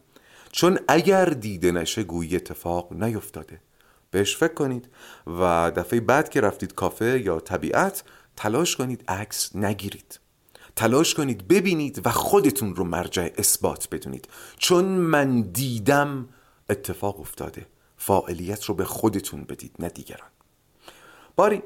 چون 0.51 0.79
اگر 0.87 1.25
دیده 1.25 1.71
نشه 1.71 2.03
گویی 2.03 2.35
اتفاق 2.35 2.93
نیفتاده. 2.93 3.59
بهش 4.13 4.37
فکر 4.37 4.53
کنید 4.53 4.89
و 5.27 5.71
دفعه 5.75 5.99
بعد 5.99 6.29
که 6.29 6.41
رفتید 6.41 6.75
کافه 6.75 7.21
یا 7.25 7.39
طبیعت 7.39 8.03
تلاش 8.35 8.75
کنید 8.75 9.03
عکس 9.07 9.55
نگیرید. 9.55 10.19
تلاش 10.75 11.13
کنید 11.13 11.47
ببینید 11.47 12.01
و 12.05 12.09
خودتون 12.09 12.75
رو 12.75 12.83
مرجع 12.83 13.29
اثبات 13.37 13.87
بدونید. 13.91 14.27
چون 14.57 14.85
من 14.85 15.41
دیدم 15.41 16.29
اتفاق 16.69 17.19
افتاده. 17.19 17.65
فاعلیت 17.97 18.63
رو 18.65 18.75
به 18.75 18.85
خودتون 18.85 19.43
بدید 19.43 19.75
نه 19.79 19.89
دیگران. 19.89 20.29
باری 21.35 21.63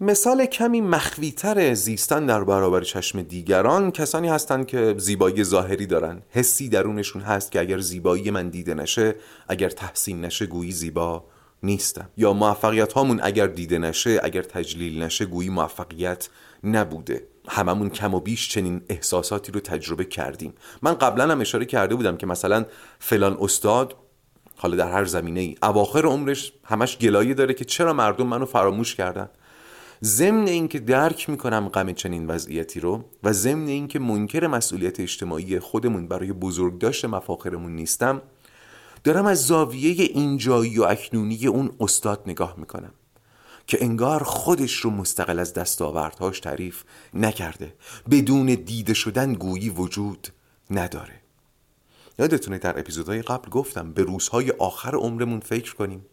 مثال 0.00 0.46
کمی 0.46 0.80
مخویتر 0.80 1.74
زیستن 1.74 2.26
در 2.26 2.44
برابر 2.44 2.80
چشم 2.80 3.22
دیگران 3.22 3.90
کسانی 3.90 4.28
هستند 4.28 4.66
که 4.66 4.94
زیبایی 4.98 5.44
ظاهری 5.44 5.86
دارن. 5.86 6.22
حسی 6.30 6.68
درونشون 6.68 7.22
هست 7.22 7.52
که 7.52 7.60
اگر 7.60 7.78
زیبایی 7.78 8.30
من 8.30 8.48
دیده 8.48 8.74
نشه 8.74 9.14
اگر 9.48 9.68
تحسین 9.68 10.24
نشه 10.24 10.46
گویی 10.46 10.72
زیبا 10.72 11.24
نیستم. 11.62 12.08
یا 12.16 12.32
موفقیت 12.32 12.92
هامون 12.92 13.20
اگر 13.22 13.46
دیده 13.46 13.78
نشه 13.78 14.20
اگر 14.22 14.42
تجلیل 14.42 15.02
نشه 15.02 15.24
گویی 15.24 15.48
موفقیت 15.48 16.28
نبوده. 16.64 17.26
هممون 17.48 17.90
کم 17.90 18.14
و 18.14 18.20
بیش 18.20 18.48
چنین 18.48 18.82
احساساتی 18.88 19.52
رو 19.52 19.60
تجربه 19.60 20.04
کردیم. 20.04 20.54
من 20.82 20.94
قبلا 20.94 21.32
هم 21.32 21.40
اشاره 21.40 21.64
کرده 21.64 21.94
بودم 21.94 22.16
که 22.16 22.26
مثلا 22.26 22.64
فلان 22.98 23.36
استاد 23.40 23.96
حالا 24.56 24.76
در 24.76 24.92
هر 24.92 25.04
زمینه 25.04 25.40
ای 25.40 25.56
اواخر 25.62 26.06
عمرش 26.06 26.52
همش 26.64 26.98
گلایه 26.98 27.34
داره 27.34 27.54
که 27.54 27.64
چرا 27.64 27.92
مردم 27.92 28.26
منو 28.26 28.46
فراموش 28.46 28.94
کردن؟ 28.94 29.28
ضمن 30.02 30.46
اینکه 30.46 30.78
درک 30.78 31.30
می‌کنم 31.30 31.68
غم 31.68 31.92
چنین 31.92 32.26
وضعیتی 32.26 32.80
رو 32.80 33.04
و 33.22 33.32
ضمن 33.32 33.66
اینکه 33.66 33.98
منکر 33.98 34.46
مسئولیت 34.46 35.00
اجتماعی 35.00 35.58
خودمون 35.58 36.08
برای 36.08 36.32
بزرگداشت 36.32 37.04
مفاخرمون 37.04 37.76
نیستم 37.76 38.22
دارم 39.04 39.26
از 39.26 39.46
زاویه 39.46 39.90
اینجایی 39.90 40.78
و 40.78 40.84
اکنونی 40.84 41.46
اون 41.46 41.70
استاد 41.80 42.22
نگاه 42.26 42.54
می‌کنم 42.58 42.92
که 43.66 43.84
انگار 43.84 44.22
خودش 44.22 44.74
رو 44.74 44.90
مستقل 44.90 45.38
از 45.38 45.54
دستاوردهاش 45.54 46.40
تعریف 46.40 46.82
نکرده 47.14 47.74
بدون 48.10 48.46
دیده 48.46 48.94
شدن 48.94 49.32
گویی 49.32 49.70
وجود 49.70 50.28
نداره. 50.70 51.20
یادتونه 52.18 52.58
در 52.58 52.78
اپیزودهای 52.78 53.22
قبل 53.22 53.50
گفتم 53.50 53.92
به 53.92 54.02
روزهای 54.02 54.50
آخر 54.50 54.94
عمرمون 54.94 55.40
فکر 55.40 55.74
کنیم. 55.74 56.06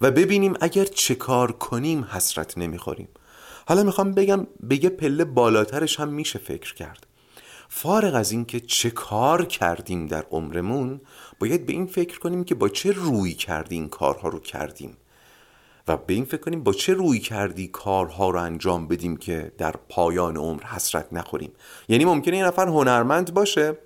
و 0.00 0.10
ببینیم 0.10 0.54
اگر 0.60 0.84
چه 0.84 1.14
کار 1.14 1.52
کنیم 1.52 2.04
حسرت 2.04 2.58
نمی‌خوریم. 2.58 3.08
حالا 3.68 3.82
می‌خوام 3.82 4.12
بگم 4.12 4.46
به 4.60 4.84
یه 4.84 4.90
پله 4.90 5.24
بالاترش 5.24 6.00
هم 6.00 6.08
میشه 6.08 6.38
فکر 6.38 6.74
کرد. 6.74 7.06
فارغ 7.68 8.14
از 8.14 8.32
اینکه 8.32 8.60
چه 8.60 8.90
کار 8.90 9.44
کردیم 9.44 10.06
در 10.06 10.26
عمرمون 10.30 11.00
باید 11.38 11.66
به 11.66 11.72
این 11.72 11.86
فکر 11.86 12.18
کنیم 12.18 12.44
که 12.44 12.54
با 12.54 12.68
چه 12.68 12.92
روی 12.92 13.34
کردیم 13.34 13.88
کارها 13.88 14.28
رو 14.28 14.40
کردیم. 14.40 14.96
و 15.88 15.96
به 15.96 16.14
این 16.14 16.24
فکر 16.24 16.40
کنیم 16.40 16.62
با 16.62 16.72
چه 16.72 16.94
روی 16.94 17.18
کردی 17.18 17.68
کارها 17.68 18.30
رو 18.30 18.40
انجام 18.40 18.88
بدیم 18.88 19.16
که 19.16 19.52
در 19.58 19.74
پایان 19.88 20.36
عمر 20.36 20.62
حسرت 20.64 21.12
نخوریم. 21.12 21.52
یعنی 21.88 22.04
ممکنه 22.04 22.36
یه 22.36 22.44
نفر 22.44 22.68
هنرمند 22.68 23.34
باشه 23.34 23.76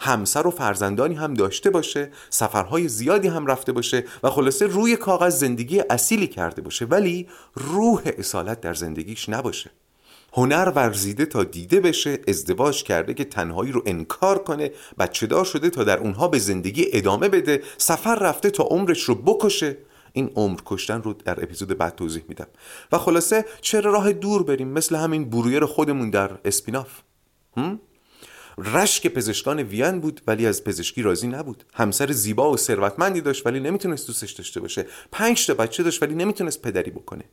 همسر 0.00 0.46
و 0.46 0.50
فرزندانی 0.50 1.14
هم 1.14 1.34
داشته 1.34 1.70
باشه 1.70 2.10
سفرهای 2.30 2.88
زیادی 2.88 3.28
هم 3.28 3.46
رفته 3.46 3.72
باشه 3.72 4.04
و 4.22 4.30
خلاصه 4.30 4.66
روی 4.66 4.96
کاغذ 4.96 5.38
زندگی 5.38 5.82
اصیلی 5.90 6.26
کرده 6.26 6.62
باشه 6.62 6.84
ولی 6.84 7.28
روح 7.54 8.02
اصالت 8.18 8.60
در 8.60 8.74
زندگیش 8.74 9.28
نباشه. 9.28 9.70
هنر 10.36 10.72
ورزیده 10.74 11.26
تا 11.26 11.44
دیده 11.44 11.80
بشه 11.80 12.18
ازدواج 12.28 12.82
کرده 12.82 13.14
که 13.14 13.24
تنهایی 13.24 13.72
رو 13.72 13.82
انکار 13.86 14.38
کنه 14.38 14.70
بچه 14.98 15.26
دار 15.26 15.44
شده 15.44 15.70
تا 15.70 15.84
در 15.84 15.98
اونها 15.98 16.28
به 16.28 16.38
زندگی 16.38 16.86
ادامه 16.92 17.28
بده 17.28 17.62
سفر 17.78 18.14
رفته 18.14 18.50
تا 18.50 18.64
عمرش 18.64 19.02
رو 19.02 19.14
بکشه. 19.14 19.76
این 20.12 20.30
عمر 20.36 20.60
کشتن 20.66 21.02
رو 21.02 21.12
در 21.12 21.42
اپیزود 21.42 21.78
بعد 21.78 21.94
توضیح 21.94 22.22
میدم. 22.28 22.46
و 22.92 22.98
خلاصه 22.98 23.44
چرا 23.60 23.92
راه 23.92 24.12
دور 24.12 24.42
بریم؟ 24.42 24.68
مثل 24.68 24.96
همین 24.96 25.30
برویر 25.30 25.64
خودمون 25.64 26.10
در 26.10 26.30
اسپیناف. 26.44 26.88
رشک 28.58 29.06
پزشکان 29.06 29.62
وین 29.62 30.00
بود 30.00 30.20
ولی 30.26 30.46
از 30.46 30.64
پزشکی 30.64 31.02
راضی 31.02 31.26
نبود. 31.26 31.64
همسر 31.74 32.12
زیبا 32.12 32.50
و 32.50 32.56
ثروتمندی 32.56 33.20
داشت 33.20 33.46
ولی 33.46 33.60
نمی‌تونست 33.60 34.06
دوستش 34.06 34.32
داشته 34.32 34.60
باشه. 34.60 34.86
پنج 35.12 35.46
تا 35.46 35.54
بچه 35.54 35.82
داشت 35.82 36.02
ولی 36.02 36.14
نمی‌تونست 36.14 36.62
پدری 36.62 36.90
بکنه. 36.90 37.24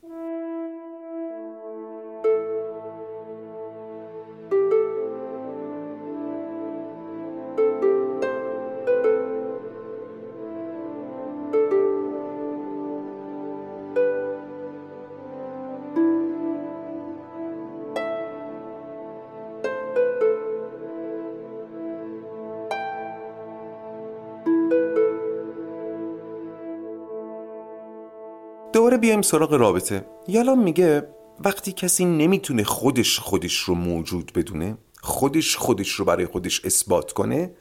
بیایم 29.21 29.31
سراغ 29.31 29.53
رابطه. 29.53 30.05
یالام 30.27 30.63
میگه 30.63 31.07
وقتی 31.39 31.71
کسی 31.71 32.05
نمی‌تونه 32.05 32.63
خودش 32.63 33.19
خودش 33.19 33.59
رو 33.59 33.75
موجود 33.75 34.31
بدونه 34.35 34.77
خودش 35.01 35.57
خودش 35.57 35.91
رو 35.91 36.05
برای 36.05 36.25
خودش 36.25 36.65
اثبات 36.65 37.11
کنه 37.11 37.51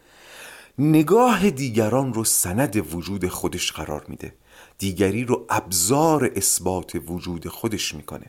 نگاه 0.79 1.51
دیگران 1.51 2.15
رو 2.15 2.25
سند 2.25 2.95
وجود 2.95 3.29
خودش 3.29 3.73
قرار 3.73 4.05
میده. 4.09 4.35
دیگری 4.79 5.25
رو 5.25 5.47
ابزار 5.49 6.33
اثبات 6.37 6.93
وجود 7.07 7.49
خودش 7.49 7.95
می‌کنه 7.95 8.27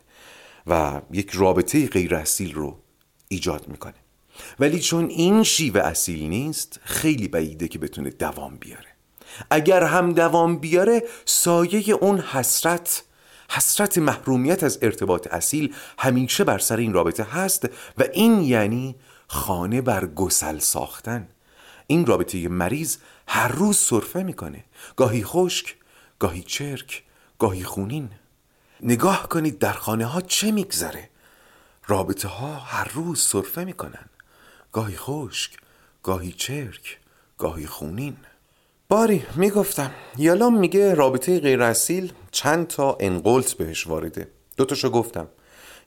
و 0.67 1.01
یک 1.11 1.29
رابطه 1.33 1.87
غیر 1.87 2.15
اصیل 2.15 2.53
رو 2.53 2.77
ایجاد 3.27 3.67
می‌کنه. 3.67 3.93
ولی 4.59 4.79
چون 4.79 5.09
این 5.09 5.43
شیوه 5.43 5.81
اصیل 5.81 6.29
نیست 6.29 6.79
خیلی 6.83 7.27
بعیده 7.27 7.67
که 7.67 7.79
بتونه 7.79 8.09
دوام 8.09 8.57
بیاره. 8.57 8.87
اگر 9.49 9.83
هم 9.83 10.13
دوام 10.13 10.57
بیاره 10.57 11.03
سایه 11.25 11.93
اون 11.93 12.19
حسرت 12.19 13.03
حسرت 13.53 13.97
محرومیت 13.97 14.63
از 14.63 14.79
ارتباط 14.81 15.27
اصیل 15.31 15.75
همیشه 15.99 16.43
بر 16.43 16.59
سر 16.59 16.77
این 16.77 16.93
رابطه 16.93 17.23
هست 17.23 17.69
و 17.97 18.03
این 18.13 18.41
یعنی 18.41 18.95
خانه 19.27 19.81
بر 19.81 20.05
گسل 20.05 20.59
ساختن. 20.59 21.27
این 21.87 22.05
رابطه 22.05 22.47
مریض 22.47 22.97
هر 23.27 23.47
روز 23.47 23.77
صرفه 23.77 24.23
می‌کنه. 24.23 24.63
گاهی 24.95 25.23
خشک 25.23 25.75
گاهی 26.19 26.41
چرک 26.41 27.03
گاهی 27.39 27.63
خونین. 27.63 28.09
نگاه 28.81 29.29
کنید 29.29 29.59
در 29.59 29.73
خانه 29.73 30.05
ها 30.05 30.21
چه 30.21 30.51
میگذره. 30.51 31.09
رابطه 31.87 32.27
ها 32.27 32.55
هر 32.55 32.91
روز 32.93 33.19
صرفه 33.19 33.63
می‌کنن. 33.63 34.05
گاهی 34.71 34.95
خشک 34.97 35.57
گاهی 36.03 36.31
چرک 36.31 36.99
گاهی 37.37 37.67
خونین. 37.67 38.17
باری 38.89 39.23
می‌گفتم. 39.35 39.91
یالام 40.17 40.59
میگه 40.59 40.93
رابطه 40.93 41.39
غیر 41.39 41.61
اصیل 41.61 42.13
چند 42.31 42.67
تا 42.67 42.97
انقلت 42.99 43.53
بهش 43.53 43.87
وارده. 43.87 44.27
دوتاشو 44.57 44.89
گفتم. 44.89 45.27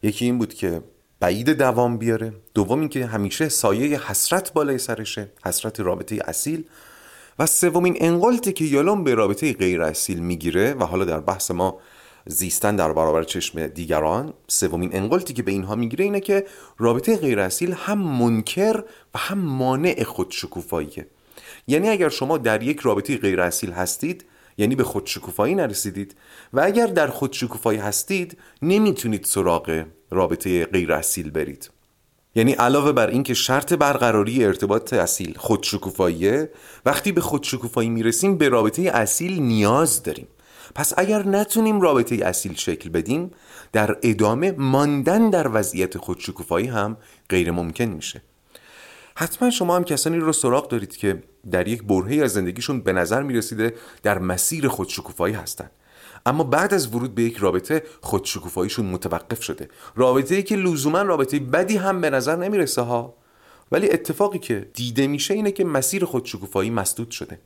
یکی 0.02 0.24
این 0.24 0.38
بود 0.38 0.54
که 0.54 0.82
بعید 1.20 1.50
دوام 1.50 1.98
بیاره. 1.98 2.32
دوم 2.54 2.80
اینکه 2.80 3.06
همیشه 3.06 3.48
سایه 3.48 4.00
حسرت 4.00 4.52
بالای 4.52 4.78
سرشه 4.78 5.32
حسرت 5.46 5.80
رابطه 5.80 6.18
اصیل. 6.24 6.64
و 7.38 7.46
سومین 7.46 7.96
انقلتی 8.00 8.52
که 8.52 8.64
یالام 8.64 9.04
به 9.04 9.14
رابطه 9.14 9.52
غیر 9.52 9.82
اصیل 9.82 10.18
می‌گیره 10.18 10.74
و 10.74 10.84
حالا 10.84 11.04
در 11.04 11.20
بحث 11.20 11.50
ما 11.50 11.80
زیستن 12.26 12.76
در 12.76 12.92
برابر 12.92 13.24
چشم 13.24 13.66
دیگران 13.66 14.34
سومین 14.48 14.96
انقلتی 14.96 15.32
که 15.32 15.42
به 15.42 15.52
اینها 15.52 15.74
می‌گیره 15.74 16.04
اینه 16.04 16.20
که 16.20 16.46
رابطه 16.78 17.16
غیر 17.16 17.40
اصیل 17.40 17.72
هم 17.72 17.98
منکر 17.98 18.84
و 19.14 19.18
هم 19.18 19.38
مانع 19.38 20.02
خودشکوفاییه. 20.02 21.06
یعنی 21.66 21.88
اگر 21.88 22.08
شما 22.08 22.38
در 22.38 22.62
یک 22.62 22.80
رابطه 22.80 23.16
غیر 23.16 23.40
اصیل 23.40 23.72
هستید 23.72 24.24
یعنی 24.58 24.74
به 24.74 24.84
خودشکوفایی 24.84 25.54
نرسیدید 25.54 26.16
و 26.52 26.60
اگر 26.60 26.86
در 26.86 27.06
خودشکوفایی 27.06 27.78
هستید 27.78 28.38
نمی‌تونید 28.62 29.24
سراغ 29.24 29.84
رابطه 30.10 30.66
غیر 30.66 30.92
اصیل 30.92 31.30
برید. 31.30 31.70
یعنی 32.34 32.52
علاوه 32.52 32.92
بر 32.92 33.06
اینکه 33.06 33.34
شرط 33.34 33.72
برقراری 33.72 34.44
ارتباط 34.44 34.92
اصیل 34.92 35.34
خودشکوفاییه 35.38 36.50
وقتی 36.86 37.12
به 37.12 37.20
خودشکوفایی 37.20 37.88
می‌رسیم 37.88 38.38
به 38.38 38.48
رابطه 38.48 38.82
اصیل 38.82 39.42
نیاز 39.42 40.02
داریم. 40.02 40.26
پس 40.74 40.92
اگر 40.96 41.26
نتونیم 41.26 41.80
رابطه 41.80 42.26
اصیل 42.26 42.54
شکل 42.54 42.88
بدیم 42.88 43.30
در 43.72 43.96
ادامه 44.02 44.52
ماندن 44.52 45.30
در 45.30 45.48
وضعیت 45.52 45.98
خودشکوفایی 45.98 46.66
هم 46.66 46.96
غیر 47.28 47.50
ممکن 47.50 47.84
میشه. 47.84 48.22
حتما 49.16 49.50
شما 49.50 49.76
هم 49.76 49.84
کسانی 49.84 50.18
رو 50.18 50.32
سراغ 50.32 50.68
دارید 50.68 50.96
که 50.96 51.22
در 51.50 51.68
یک 51.68 51.82
برهی 51.82 52.22
از 52.22 52.32
زندگیشون 52.32 52.80
به 52.80 52.92
نظر 52.92 53.22
می‌رسیده 53.22 53.74
در 54.02 54.18
مسیر 54.18 54.68
خودشکوفایی 54.68 55.34
هستند 55.34 55.70
اما 56.26 56.44
بعد 56.44 56.74
از 56.74 56.94
ورود 56.94 57.14
به 57.14 57.22
یک 57.22 57.36
رابطه 57.36 57.82
خودشکوفاییشون 58.00 58.86
متوقف 58.86 59.42
شده. 59.42 59.68
رابطه 59.96 60.34
ای 60.34 60.42
که 60.42 60.56
لزوما 60.56 61.02
رابطه 61.02 61.38
بدی 61.38 61.76
هم 61.76 62.00
به 62.00 62.10
نظر 62.10 62.36
نمی‌رسه 62.36 62.82
ها. 62.82 63.14
ولی 63.72 63.90
اتفاقی 63.90 64.38
که 64.38 64.70
دیده 64.74 65.06
میشه 65.06 65.34
اینه 65.34 65.52
که 65.52 65.64
مسیر 65.64 66.04
خودشکوفایی 66.04 66.70
مسدود 66.70 67.10
شده. 67.10 67.38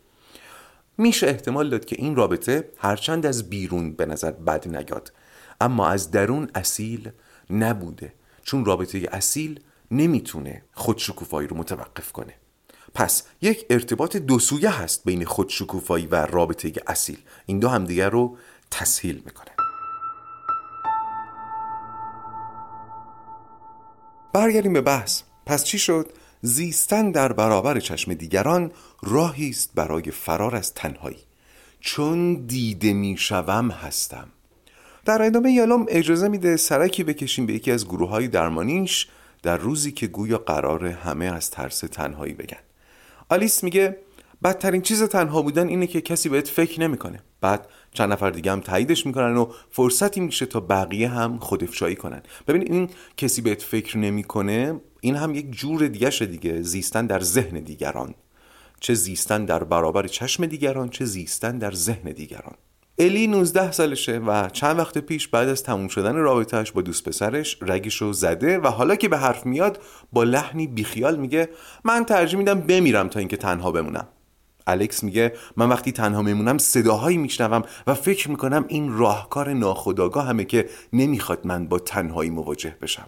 میشه 0.99 1.27
احتمال 1.27 1.71
داد 1.71 1.85
که 1.85 1.97
این 1.99 2.17
رابطه 2.17 2.69
هرچند 2.79 3.27
از 3.27 3.51
بیرون 3.51 3.93
به 3.93 4.07
نظر 4.07 4.31
بد 4.31 4.69
نگاد 4.69 5.13
اما 5.61 5.89
از 5.89 6.11
درون 6.11 6.51
اصیل 6.55 7.11
نبوده. 7.51 8.13
چون 8.43 8.65
رابطه 8.65 9.09
اصیل 9.13 9.61
نمی‌تونه 9.91 10.63
خودشکوفایی 10.73 11.49
رو 11.49 11.57
متوقف 11.57 12.13
کنه. 12.13 12.35
پس 12.95 13.23
یک 13.43 13.67
ارتباط 13.71 14.17
دو 14.17 14.39
سویه 14.39 14.71
هست 14.71 15.05
بین 15.05 15.25
خودشکوفایی 15.25 16.07
و 16.07 16.27
رابطه 16.27 16.73
اصیل. 16.87 17.19
این 17.47 17.59
دو 17.59 17.69
همدیگر 17.69 18.11
رو 18.11 18.37
تسهیل 18.71 19.23
می‌کنه. 19.25 19.51
برگردیم 24.33 24.73
به 24.73 24.81
بحث. 24.81 25.23
پس 25.47 25.65
چی 25.65 25.79
شد؟ 25.79 26.13
زیستن 26.43 27.11
در 27.11 27.33
برابر 27.33 27.81
چشم 27.81 28.15
دیگران 28.15 28.73
راهی 29.03 29.49
است 29.49 29.71
برای 29.75 30.11
فرار 30.11 30.57
از 30.57 30.75
تنهایی. 30.75 31.19
چون 31.81 32.35
دیده 32.35 32.93
می‌شوم 32.93 33.71
هستم. 33.71 34.29
در 35.05 35.23
ادامه 35.23 35.53
یالام 35.53 35.87
اجازه 35.89 36.29
میده 36.29 36.57
سرکی 36.57 37.05
بکشیم 37.05 37.47
به 37.47 37.53
یکی 37.53 37.73
از 37.73 37.87
گروه 37.87 38.09
های 38.09 38.29
درمانیش 38.29 39.09
در 39.43 39.57
روزی 39.57 39.93
که 39.93 40.07
گویا 40.07 40.39
قرار 40.39 40.87
همه 40.87 41.25
از 41.25 41.51
ترس 41.51 41.79
تنهایی 41.79 42.35
بگن. 42.35 42.61
آلیس 43.29 43.65
میگه 43.65 43.97
بدترین 44.45 44.83
چیز 44.83 45.03
تنها 45.03 45.43
بودن 45.43 45.69
اینه 45.69 45.87
که 45.87 46.01
کسی 46.01 46.29
بهت 46.29 46.49
فکر 46.49 46.81
نمی‌کنه. 46.81 47.21
بعد 47.41 47.69
چند 47.93 48.13
نفر 48.13 48.31
دیگه 48.31 48.53
هم 48.53 48.61
تاییدش 48.61 49.07
می‌کنن 49.07 49.37
و 49.37 49.53
فرصتی 49.71 50.21
میشه 50.21 50.47
تا 50.47 50.61
بقیه 50.61 51.09
هم 51.09 51.39
خودافشایی 51.39 51.97
کنن. 51.97 52.23
ببین 52.49 52.73
این 52.73 52.91
کسی 53.17 53.43
بهت 53.43 53.63
فکر 53.63 53.99
نمی‌کنه 53.99 54.81
این 55.01 55.17
هم 55.17 55.35
یک 55.35 55.51
جور 55.51 55.89
دیگه 55.89 56.11
دیگه. 56.11 56.63
زیستن 56.63 57.07
در 57.07 57.21
ذهن 57.21 57.61
دیگران. 57.61 58.15
چه 58.81 58.95
زیستن 58.95 59.45
در 59.45 59.65
برابر 59.65 60.07
چشم 60.07 60.47
دیگران 60.47 60.89
چه 60.89 61.05
زیستن 61.05 61.59
در 61.59 61.73
ذهن 61.73 62.13
دیگران. 62.13 62.55
الی 63.01 63.27
19 63.27 63.73
سالشه 63.73 64.19
و 64.19 64.49
چند 64.49 64.79
وقت 64.79 64.99
پیش 64.99 65.29
بعد 65.29 65.49
از 65.49 65.63
تموم 65.63 65.89
شدن 65.89 66.17
رابطهش 66.17 66.71
با 66.71 66.83
دوست 66.83 67.09
پسرش 67.09 67.59
رگشو 67.63 68.13
زده 68.13 68.59
و 68.59 68.67
حالا 68.67 68.97
که 68.97 69.09
به 69.09 69.19
حرف 69.19 69.47
میاد 69.47 69.81
با 70.13 70.25
لحنی 70.25 70.67
بیخیال 70.67 71.17
میگه 71.17 71.49
من 71.85 72.05
ترجیح 72.05 72.39
میدم 72.39 72.61
بمیرم 72.61 73.09
تا 73.09 73.19
اینکه 73.19 73.37
تنها 73.37 73.71
بمونم. 73.71 74.09
الکس 74.67 75.05
میگه 75.05 75.33
من 75.57 75.69
وقتی 75.69 75.93
تنها 75.93 76.23
میمونم 76.23 76.59
صداهایی 76.59 77.17
میشنوم 77.17 77.63
و 77.87 77.95
فکر 77.95 78.31
می‌کنم 78.31 78.65
این 78.69 78.93
راهکار 78.93 79.53
ناخداگاه 79.53 80.27
همه 80.27 80.45
که 80.45 80.69
نمی‌خواد 80.93 81.47
من 81.47 81.67
با 81.67 81.79
تنهایی 81.79 82.31
مواجه 82.31 82.77
بشم. 82.83 83.07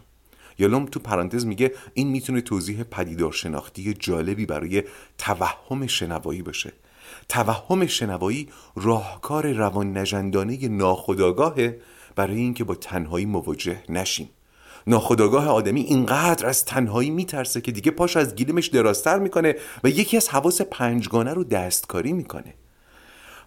یالوم 0.59 0.87
تو 0.87 1.01
پرانتز 1.01 1.47
میگه 1.47 1.73
این 1.95 2.09
می‌تونه 2.09 2.41
توضیح 2.41 2.83
پدیدار 2.83 3.33
شناختی 3.33 3.95
جالبی 3.95 4.47
برای 4.47 4.83
توهم 5.19 5.87
شنوایی 5.87 6.43
باشه. 6.43 6.73
توهم 7.31 7.87
شنوایی 7.87 8.49
راهکار 8.77 9.53
روان 9.53 9.99
نجندانه 9.99 10.69
ناخداگاهه 10.69 11.81
برای 12.17 12.37
اینکه 12.37 12.65
با 12.65 12.75
تنهایی 12.75 13.27
مواجه 13.27 13.83
نشیم. 13.89 14.29
ناخداگاه 14.87 15.49
آدمی 15.49 15.81
اینقدر 15.81 16.47
از 16.47 16.65
تنهایی 16.65 17.11
میترسه 17.11 17.61
که 17.61 17.73
دیگه 17.73 17.91
پاش 17.91 18.17
از 18.17 18.35
گیلمش 18.35 18.67
درازتر 18.67 19.19
می‌کنه 19.19 19.55
و 19.85 19.89
یکی 19.89 20.17
از 20.17 20.29
حواس 20.29 20.61
پنجگانه 20.61 21.35
رو 21.35 21.45
دستکاری 21.45 22.13
می‌کنه. 22.13 22.55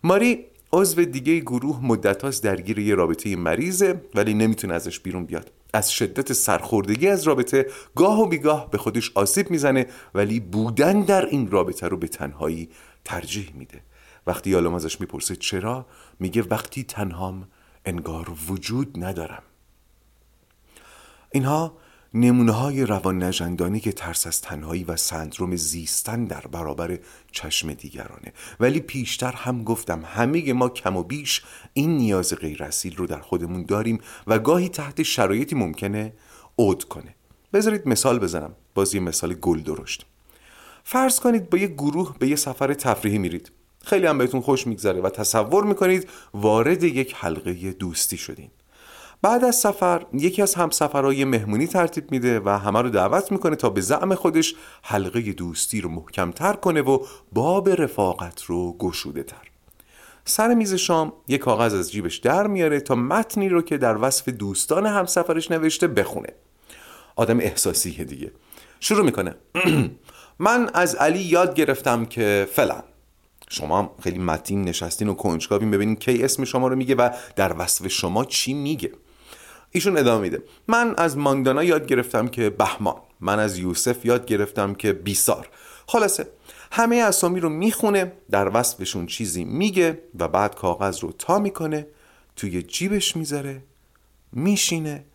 ماری 0.03 0.45
عضو 0.73 1.05
دیگه 1.05 1.39
گروه 1.39 1.85
مدت 1.85 2.41
درگیر 2.41 2.79
یه 2.79 2.95
رابطه 2.95 3.35
مریضه 3.35 4.01
ولی 4.15 4.33
نمی‌تونه 4.33 4.73
ازش 4.73 4.99
بیرون 4.99 5.25
بیاد. 5.25 5.51
از 5.73 5.91
شدت 5.91 6.33
سرخوردگی 6.33 7.07
از 7.07 7.23
رابطه 7.23 7.65
گاه 7.95 8.21
و 8.21 8.25
بیگاه 8.25 8.71
به 8.71 8.77
خودش 8.77 9.11
آسیب 9.15 9.51
می‌زنه 9.51 9.85
ولی 10.15 10.39
بودن 10.39 11.01
در 11.01 11.25
این 11.25 11.51
رابطه 11.51 11.87
رو 11.87 11.97
به 11.97 12.07
تنهایی 12.07 12.69
ترجیح 13.05 13.51
میده. 13.53 13.81
وقتی 14.27 14.49
یالوم 14.49 14.73
ازش 14.73 15.01
می‌پرسه 15.01 15.35
چرا 15.35 15.85
میگه 16.19 16.41
وقتی 16.41 16.83
تنهام 16.83 17.47
انگار 17.85 18.37
وجود 18.47 19.03
ندارم. 19.03 19.43
اینها 21.31 21.77
نمونه 22.13 22.51
های 22.51 22.85
روان 22.85 23.23
نجندانی 23.23 23.79
که 23.79 23.91
ترس 23.91 24.27
از 24.27 24.41
تنهایی 24.41 24.83
و 24.83 24.95
سندروم 24.95 25.55
زیستن 25.55 26.25
در 26.25 26.41
برابر 26.41 26.99
چشم 27.31 27.73
دیگرانه. 27.73 28.33
ولی 28.59 28.79
پیشتر 28.79 29.31
هم 29.31 29.63
گفتم 29.63 30.03
همه 30.05 30.53
ما 30.53 30.69
کم 30.69 30.97
و 30.97 31.03
بیش 31.03 31.43
این 31.73 31.97
نیاز 31.97 32.33
غیر 32.33 32.63
اصیل 32.63 32.95
رو 32.95 33.07
در 33.07 33.19
خودمون 33.19 33.65
داریم 33.65 34.01
و 34.27 34.39
گاهی 34.39 34.69
تحت 34.69 35.03
شرایطی 35.03 35.55
ممکنه 35.55 36.13
عود 36.57 36.83
کنه. 36.83 37.15
بذارید 37.53 37.87
مثال 37.87 38.19
بزنم. 38.19 38.55
باز 38.73 38.93
یه 38.93 38.99
مثال 38.99 39.33
گل 39.33 39.61
درشت. 39.61 40.05
فرض 40.83 41.19
کنید 41.19 41.49
با 41.49 41.57
یه 41.57 41.67
گروه 41.67 42.15
به 42.19 42.27
یه 42.27 42.35
سفر 42.35 42.73
تفریحی 42.73 43.17
میرید. 43.17 43.51
خیلی 43.83 44.07
هم 44.07 44.17
بهتون 44.17 44.41
خوش 44.41 44.67
میگذره 44.67 45.01
و 45.01 45.09
تصور 45.09 45.63
می‌کنید 45.63 46.09
وارد 46.33 46.83
یک 46.83 47.15
حلقه 47.17 47.53
دوستی 47.71 48.17
شدین. 48.17 48.49
بعد 49.21 49.43
از 49.43 49.55
سفر 49.55 50.05
یکی 50.13 50.41
از 50.41 50.55
همسفرهای 50.55 51.25
مهمونی 51.25 51.67
ترتیب 51.67 52.11
میده 52.11 52.39
و 52.39 52.49
همه 52.49 52.81
رو 52.81 52.89
دعوت 52.89 53.31
می‌کنه 53.31 53.55
تا 53.55 53.69
به 53.69 53.81
زعم 53.81 54.15
خودش 54.15 54.55
حلقه 54.81 55.21
دوستی 55.21 55.81
رو 55.81 55.89
محکمتر 55.89 56.53
کنه 56.53 56.81
و 56.81 57.05
باب 57.33 57.69
رفاقت 57.69 58.43
رو 58.43 58.77
گشوده 58.77 59.23
تر 59.23 59.51
سر 60.25 60.53
میز 60.53 60.73
شام 60.73 61.13
یک 61.27 61.41
کاغذ 61.41 61.73
از 61.73 61.91
جیبش 61.91 62.17
در 62.17 62.47
میاره 62.47 62.79
تا 62.79 62.95
متنی 62.95 63.49
رو 63.49 63.61
که 63.61 63.77
در 63.77 63.97
وصف 64.01 64.29
دوستان 64.29 64.85
همسفرش 64.85 65.51
نوشته 65.51 65.87
بخونه. 65.87 66.29
آدم 67.15 67.39
احساسیه 67.39 68.03
دیگه. 68.03 68.31
شروع 68.79 69.05
می‌کنه. 69.05 69.35
من 70.43 70.69
از 70.73 70.95
علی 70.95 71.19
یاد 71.19 71.55
گرفتم 71.55 72.05
که 72.05 72.47
فلان. 72.51 72.83
شما 73.49 73.95
خیلی 74.03 74.19
متین 74.19 74.61
نشستین 74.61 75.09
و 75.09 75.13
کنجکاوین 75.13 75.71
ببینین 75.71 75.95
کی 75.95 76.23
اسم 76.23 76.43
شما 76.43 76.67
رو 76.67 76.75
میگه 76.75 76.95
و 76.95 77.09
در 77.35 77.55
وصف 77.59 77.87
شما 77.87 78.25
چی 78.25 78.53
میگه. 78.53 78.91
ایشون 79.71 79.97
ادامه 79.97 80.21
میده. 80.21 80.43
من 80.67 80.93
از 80.97 81.17
ماندانا 81.17 81.63
یاد 81.63 81.87
گرفتم 81.87 82.27
که 82.27 82.49
بهمان. 82.49 82.95
من 83.19 83.39
از 83.39 83.57
یوسف 83.57 84.05
یاد 84.05 84.25
گرفتم 84.25 84.73
که 84.73 84.93
بیسار. 84.93 85.49
خلاصه 85.87 86.27
همه 86.71 86.95
اسامی 86.95 87.39
رو 87.39 87.49
می‌خونه 87.49 88.11
در 88.31 88.51
وصفشون 88.53 89.05
چیزی 89.05 89.43
میگه 89.43 89.99
و 90.19 90.27
بعد 90.27 90.55
کاغذ 90.55 90.99
رو 90.99 91.11
تا 91.11 91.39
می‌کنه 91.39 91.87
توی 92.35 92.63
جیبش 92.63 93.15
می‌ذاره 93.15 93.63
میشینه 94.31 95.05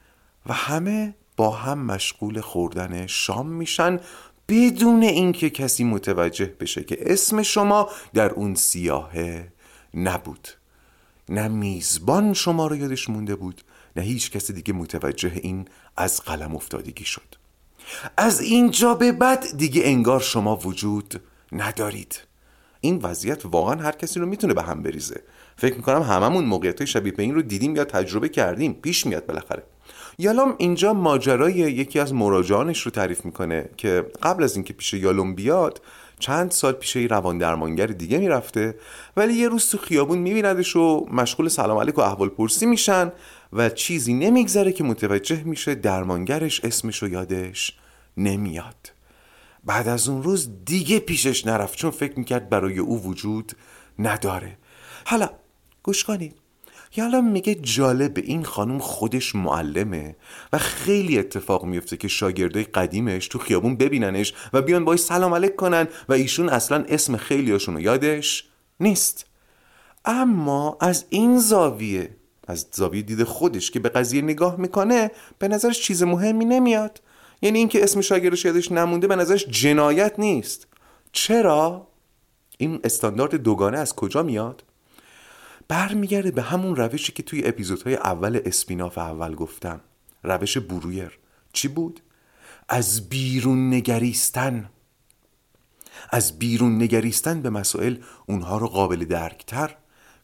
و 0.47 0.53
همه 0.53 1.15
با 1.37 1.51
هم 1.51 1.79
مشغول 1.79 2.41
خوردن 2.41 3.07
شام 3.07 3.47
میشن. 3.47 4.01
بدون 4.49 5.03
اینکه 5.03 5.51
کسی 5.51 5.85
متوجه 5.85 6.55
بشه 6.61 6.85
که 6.85 6.99
اسم 7.01 7.43
شما 7.43 7.91
در 8.15 8.31
اون 8.31 8.55
سیاهه 8.55 9.53
نبود. 9.95 10.49
نه 11.29 11.49
میزبان 11.49 12.35
شما 12.35 12.67
رو 12.67 12.77
یادش 12.77 13.11
مونده 13.11 13.37
بود 13.37 13.63
نه 13.97 14.03
هیچ 14.03 14.31
کسی 14.31 14.53
دیگه 14.53 14.73
متوجه 14.73 15.33
این 15.35 15.69
از 15.97 16.21
قلم 16.21 16.57
افتادگی 16.57 17.05
شد. 17.05 17.35
از 18.17 18.41
اینجا 18.41 18.95
به 18.95 19.13
بعد 19.13 19.57
دیگه 19.57 19.83
انگار 19.85 20.21
شما 20.21 20.57
وجود 20.57 21.21
ندارید. 21.53 22.21
این 22.81 22.99
وضعیت 23.03 23.47
واقعا 23.47 23.83
هر 23.83 23.93
کسی 23.93 24.21
رو 24.21 24.27
می‌تونه 24.27 24.55
به 24.55 24.63
هم 24.63 24.83
بریزه. 24.83 25.23
فکر 25.57 25.75
می‌کنم 25.75 26.03
هممون 26.03 26.45
موقعیت 26.45 26.85
شبیه 26.85 27.13
به 27.13 27.23
این 27.23 27.35
رو 27.35 27.43
دیدیم 27.43 27.77
یا 27.77 27.85
تجربه 27.85 28.29
کردیم. 28.29 28.73
پیش 28.73 29.07
میاد 29.07 29.27
بالاخره. 29.27 29.63
یالوم 30.21 30.55
اینجا 30.59 30.93
ماجرای 30.93 31.55
یکی 31.55 32.01
از 32.01 32.15
مراجعانش 32.15 32.83
رو 32.83 32.91
تعریف 32.91 33.25
می‌کنه 33.25 33.69
که 33.77 34.07
قبل 34.23 34.43
از 34.43 34.57
اینکه 34.57 34.73
پیش 34.73 34.95
یالوم 34.95 35.35
بیاد 35.35 35.83
چند 36.19 36.51
سال 36.51 36.73
پیش 36.73 36.97
یه 36.97 37.07
روان 37.07 37.39
درمانگر 37.39 37.87
دیگه 37.87 38.19
می‌رفته 38.19 38.75
ولی 39.17 39.35
یه 39.35 39.49
روز 39.49 39.71
تو 39.71 39.79
خیابون 39.79 40.19
میبیندش 40.19 40.77
و 40.77 41.07
مشغول 41.11 41.49
سلام 41.49 41.79
علیک 41.79 41.99
و 41.99 42.01
احوال 42.01 42.29
پرسی 42.29 42.67
میشن 42.67 43.13
و 43.53 43.69
چیزی 43.69 44.15
نمیگذره 44.15 44.73
که 44.73 44.85
متوجه 44.85 45.43
میشه 45.45 45.75
درمانگرش 45.75 46.65
اسمش 46.65 47.03
رو 47.03 47.09
یادش 47.09 47.79
نمیاد. 48.17 48.93
بعد 49.65 49.89
از 49.89 50.09
اون 50.09 50.23
روز 50.23 50.65
دیگه 50.65 50.99
پیشش 50.99 51.47
نرفت 51.47 51.79
چون 51.79 51.91
فکر 51.91 52.19
می‌کرد 52.19 52.49
برای 52.49 52.79
او 52.79 53.03
وجود 53.03 53.53
نداره. 53.99 54.59
حالا 55.05 55.31
گوش 55.83 56.05
کنید. 56.05 56.48
یالا 56.97 57.21
میگه 57.21 57.55
جالب 57.55 58.19
این 58.19 58.45
خانم 58.45 58.79
خودش 58.79 59.35
معلمه 59.35 60.17
و 60.53 60.59
خیلی 60.59 61.19
اتفاق 61.19 61.65
میفته 61.65 61.97
که 61.97 62.09
شاگردای 62.09 62.65
قدیمش 62.65 63.29
تو 63.29 63.39
خیابون 63.39 63.77
ببیننش 63.77 64.35
و 64.53 64.63
بیان 64.63 64.85
باش 64.85 65.01
سلام 65.01 65.35
علیک 65.35 65.57
کنن 65.57 65.89
و 66.09 66.13
ایشون 66.13 66.49
اصلا 66.49 66.85
اسم 66.89 67.17
خیلیاشون 67.17 67.75
رو 67.75 67.81
یادش 67.81 68.45
نیست. 68.81 69.27
اما 70.05 70.77
از 70.81 71.05
این 71.11 71.39
زاویه 71.39 72.17
از 72.47 72.67
زاویه 72.73 73.03
دید 73.03 73.25
خودش 73.25 73.71
که 73.71 73.81
به 73.81 73.89
قضیه 73.89 74.23
نگاه 74.23 74.61
می‌کنه 74.61 75.11
به 75.39 75.49
نظرش 75.49 75.81
چیز 75.81 76.03
مهمی 76.03 76.45
نمیاد. 76.45 77.01
یعنی 77.43 77.59
اینکه 77.59 77.83
اسم 77.83 78.01
شاگردش 78.01 78.45
یادش 78.45 78.73
نمونده 78.73 79.07
به 79.07 79.17
نظرش 79.17 79.47
جنایت 79.47 80.15
نیست. 80.19 80.67
چرا؟ 81.13 81.87
این 82.59 82.81
استاندارد 82.85 83.35
دوگانه 83.35 83.79
از 83.79 83.95
کجا 83.95 84.23
میاد؟ 84.23 84.63
برمیگرده 85.69 86.31
به 86.31 86.43
همون 86.43 86.77
روشی 86.77 87.13
که 87.13 87.23
توی 87.23 87.47
اپیزودهای 87.47 87.97
اول 87.97 88.41
اسپیناف 88.45 88.99
اول 88.99 89.35
گفتم. 89.35 89.81
روش 90.25 90.59
برویر. 90.59 91.19
چی 91.53 91.69
بود؟ 91.69 92.01
از 92.69 93.09
بیرون 93.09 93.75
نگریستن. 93.75 94.71
از 96.11 96.39
بیرون 96.39 96.83
نگریستن 96.83 97.43
به 97.43 97.51
مسائل 97.51 97.97
اونها 98.27 98.59
رو 98.59 98.67
قابل 98.67 99.05
درکتر 99.05 99.77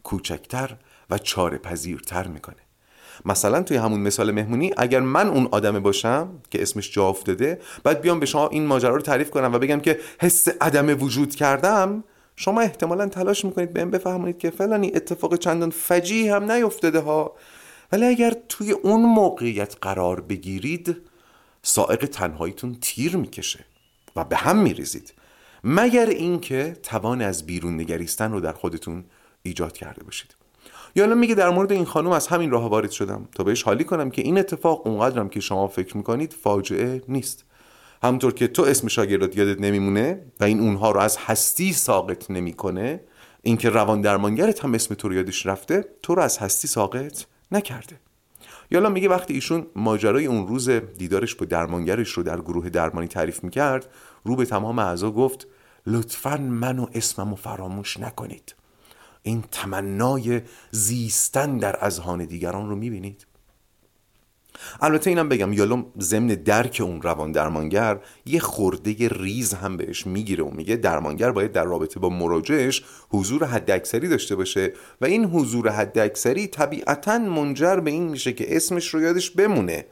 کوچکتر 0.03 0.77
و 1.11 1.19
چاره 1.19 1.59
پذیرتر 1.59 2.27
می‌کنه. 2.27 2.57
مثلا 3.25 3.63
توی 3.63 3.77
همون 3.77 4.01
مثال 4.01 4.31
مهمونی 4.31 4.73
اگر 4.77 5.01
من 5.01 5.29
اون 5.29 5.49
آدمه 5.51 5.81
باشم 5.81 6.29
که 6.51 6.63
اسمش 6.63 6.93
جا 6.93 7.09
افتاده 7.09 7.61
بعد 7.85 8.01
بیام 8.01 8.21
به 8.21 8.27
شما 8.27 8.49
این 8.49 8.67
ماجرا 8.67 8.95
رو 8.95 9.03
تعریف 9.03 9.31
کنم 9.31 9.53
و 9.53 9.59
بگم 9.59 9.81
که 9.81 10.01
حس 10.21 10.49
عدم 10.61 11.03
وجود 11.03 11.35
کردم 11.35 12.05
شما 12.37 12.61
احتمالا 12.61 13.09
تلاش 13.09 13.45
می‌کنید 13.45 13.73
بهم 13.73 13.91
بفهمونید 13.91 14.39
که 14.39 14.51
فلانی 14.51 14.93
اتفاق 14.95 15.37
چندان 15.37 15.71
فجی 15.71 16.29
هم 16.29 16.53
نیفتاده 16.53 17.01
ها. 17.01 17.37
ولی 17.93 18.07
اگر 18.07 18.37
توی 18.49 18.73
اون 18.73 19.03
موقعیت 19.03 19.77
قرار 19.83 20.21
بگیرید 20.21 20.97
سائق 21.63 22.07
تنهاییتون 22.07 22.77
تیر 22.81 23.17
می‌کشه 23.17 23.65
و 24.17 24.25
به 24.25 24.37
هم 24.37 24.59
میریزید. 24.59 25.15
مگر 25.65 26.07
اینکه 26.07 26.77
توان 26.83 27.23
از 27.23 27.47
بیرون 27.47 27.81
نگریستن 27.81 28.33
رو 28.33 28.41
در 28.41 28.53
خودتون 28.53 29.05
ایجاد 29.43 29.73
کرده 29.73 30.05
باشید. 30.05 30.35
یا 30.97 31.07
میگه 31.07 31.35
در 31.35 31.51
مورد 31.51 31.73
این 31.73 31.85
خانم 31.85 32.11
از 32.11 32.27
همین 32.27 32.51
راه 32.51 32.69
وارد 32.69 32.91
شدم. 32.91 33.29
تا 33.35 33.45
بهش 33.45 33.63
حالی 33.63 33.85
کنم 33.85 34.11
که 34.11 34.23
این 34.23 34.39
اتفاق 34.39 34.87
اونقدرم 34.87 35.29
که 35.29 35.41
شما 35.41 35.69
فکر 35.69 35.97
می‌کنید 35.97 36.33
فاجعه 36.33 37.03
نیست. 37.09 37.45
همونطور 38.05 38.33
که 38.33 38.49
تو 38.49 38.63
اسم 38.63 38.89
شاگردات 38.89 39.37
یادت 39.37 39.61
نمیمونه 39.61 40.21
و 40.41 40.45
این 40.45 40.61
اونها 40.61 40.91
رو 40.91 41.01
از 41.01 41.17
هستی 41.17 41.73
ساقط 41.73 42.31
نمی‌کنه 42.31 43.01
اینکه 43.43 43.71
روان 43.71 44.01
درمانگرت 44.01 44.65
هم 44.65 44.75
اسم 44.75 44.95
تو 44.95 45.09
رو 45.09 45.15
یادش 45.15 45.47
رفته 45.47 45.85
تو 46.03 46.15
رو 46.15 46.23
از 46.23 46.39
هستی 46.39 46.69
ساقط 46.69 47.25
نکرده. 47.53 48.01
یالا 48.71 48.89
میگه 48.89 49.09
وقتی 49.09 49.35
ایشون 49.35 49.67
ماجرای 49.77 50.27
اون 50.27 50.47
روز 50.47 50.69
دیدارش 50.69 51.35
با 51.35 51.47
درمانگرش 51.47 52.11
رو 52.11 52.23
در 52.23 52.41
گروه 52.41 52.69
درمانی 52.71 53.09
تعریف 53.09 53.45
می‌کرد 53.45 53.89
رو 54.25 54.37
به 54.37 54.45
تمام 54.47 54.79
اعضا 54.79 55.11
گفت 55.11 55.47
لطفا 55.87 56.37
من 56.37 56.79
و 56.79 56.87
اسمم 56.95 57.31
رو 57.31 57.37
فراموش 57.37 58.01
نکنید. 58.01 58.55
این 59.23 59.45
تمنای 59.51 60.41
زیستن 60.71 61.59
در 61.59 61.85
اذهان 61.85 62.25
دیگران 62.25 62.69
رو 62.69 62.77
می‌بینید. 62.77 63.27
البته 64.81 65.11
اینم 65.11 65.29
بگم 65.29 65.53
یالوم 65.53 65.87
ضمن 66.01 66.27
درک 66.27 66.81
اون 66.85 67.03
روان 67.03 67.33
درمانگر 67.33 67.99
یه 68.27 68.41
خورده 68.41 69.09
ریز 69.09 69.55
هم 69.55 69.77
بهش 69.77 70.07
می‌گیره 70.07 70.45
و 70.45 70.51
میگه 70.51 70.77
درمانگر 70.77 71.31
باید 71.31 71.53
در 71.53 71.65
رابطه 71.65 72.01
با 72.01 72.09
مراجعش 72.09 72.85
حضور 73.11 73.45
حداکثری 73.45 74.09
داشته 74.09 74.37
باشه 74.37 74.73
و 75.01 75.05
این 75.05 75.25
حضور 75.25 75.69
حداکثری 75.69 76.47
طبیعتا 76.47 77.19
منجر 77.19 77.81
به 77.81 77.91
این 77.91 78.09
میشه 78.09 78.33
که 78.33 78.57
اسمش 78.57 78.95
رو 78.95 79.01
یادش 79.01 79.31
بمونه. 79.31 79.85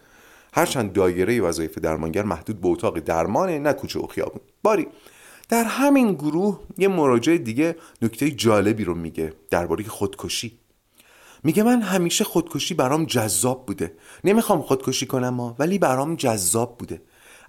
هرچند 0.55 0.93
دایره 0.93 1.41
وظایف 1.41 1.79
درمانگر 1.79 2.23
محدود 2.23 2.61
به 2.61 2.69
اتاق 2.69 2.99
درمانه 2.99 3.59
نه 3.59 3.73
کوچه 3.73 4.01
و 4.01 4.07
خیابون. 4.07 4.41
باری. 4.63 4.87
در 5.49 5.65
همین 5.65 6.15
گروه 6.15 6.61
یه 6.79 6.89
مراجع 6.89 7.37
دیگه 7.37 7.77
نکته 8.03 8.31
جالبی 8.31 8.85
رو 8.85 8.95
میگه 8.95 9.33
درباره 9.51 9.85
خودکشی. 9.85 10.59
میگه 11.45 11.63
من 11.63 11.83
همیشه 11.83 12.25
خودکشی 12.25 12.75
برام 12.75 13.05
جذاب 13.05 13.67
بوده. 13.67 13.97
نمی‌خوام 14.25 14.63
خودکشی 14.63 15.07
کنم 15.07 15.29
ما 15.29 15.57
ولی 15.59 15.79
برام 15.79 16.17
جذاب 16.17 16.79
بوده. 16.79 17.03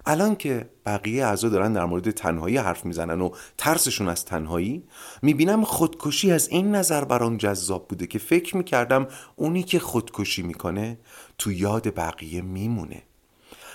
الان 0.06 0.36
که 0.36 0.70
بقیه 0.86 1.26
اعضا 1.26 1.48
دارن 1.48 1.72
در 1.72 1.84
مورد 1.84 2.10
تنهایی 2.10 2.56
حرف 2.56 2.84
می‌زنن 2.84 3.20
و 3.20 3.30
ترسشون 3.58 4.08
از 4.08 4.24
تنهایی 4.24 4.84
می‌بینم 5.22 5.64
خودکشی 5.64 6.32
از 6.32 6.48
این 6.48 6.74
نظر 6.74 7.04
برام 7.04 7.36
جذاب 7.36 7.88
بوده 7.88 8.06
که 8.06 8.18
فکر 8.18 8.56
می‌کردم 8.56 9.06
اونی 9.36 9.62
که 9.62 9.78
خودکشی 9.78 10.42
می‌کنه 10.42 10.98
تو 11.38 11.52
یاد 11.52 11.94
بقیه 11.94 12.42
میمونه. 12.42 13.02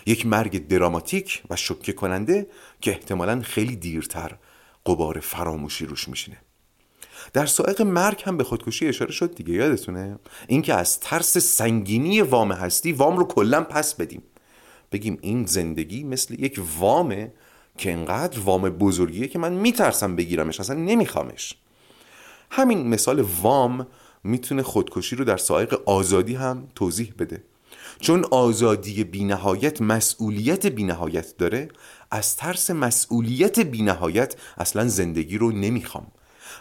یک 0.06 0.26
مرگ 0.26 0.68
دراماتیک 0.68 1.44
و 1.50 1.56
شکه 1.56 1.94
کننده 1.94 2.48
که 2.82 2.92
احتمالا 2.92 3.42
خیلی 3.42 3.76
دیرتر 3.76 4.38
قبار 4.86 5.20
فراموشی 5.20 5.86
روش 5.86 6.08
میشینه. 6.08 6.38
در 7.34 7.46
سائق 7.46 7.82
مرگ 7.82 8.24
هم 8.26 8.38
به 8.38 8.44
خودکشی 8.44 8.88
اشاره 8.88 9.12
شد 9.12 9.36
دیگه 9.36 9.54
یادتونه؟ 9.54 10.20
اینکه 10.48 10.74
از 10.74 11.00
ترس 11.00 11.38
سنگینی 11.38 12.22
وام 12.22 12.52
هستی 12.52 12.92
وام 12.92 13.18
رو 13.18 13.24
کلا 13.24 13.64
پس 13.64 13.94
بدیم. 13.94 14.24
بگیم 14.92 15.18
این 15.22 15.46
زندگی 15.46 16.04
مثل 16.04 16.34
یک 16.44 16.62
وامه 16.80 17.32
که 17.78 17.92
انقدر 17.92 18.40
وام 18.40 18.70
بزرگیه 18.70 19.28
که 19.28 19.40
من 19.40 19.54
میترسم 19.54 20.16
بگیرمش 20.16 20.60
اصلا 20.60 20.76
نمیخوامش. 20.76 21.56
همین 22.52 22.88
مثال 22.88 23.26
وام 23.42 23.88
می‌تونه 24.24 24.64
خودکشی 24.64 25.16
رو 25.16 25.26
در 25.26 25.38
سائق 25.38 25.82
آزادی 25.86 26.36
هم 26.36 26.68
توضیح 26.76 27.14
بده. 27.20 27.44
چون 28.00 28.26
آزادی 28.32 29.04
بینهایت 29.04 29.82
مسئولیت 29.82 30.66
بینهایت 30.66 31.38
داره 31.38 31.70
از 32.12 32.36
ترس 32.36 32.72
مسئولیت 32.72 33.60
بینهایت 33.60 34.36
اصلا 34.58 34.88
زندگی 34.88 35.38
رو 35.38 35.52
نمی‌خوام. 35.52 36.08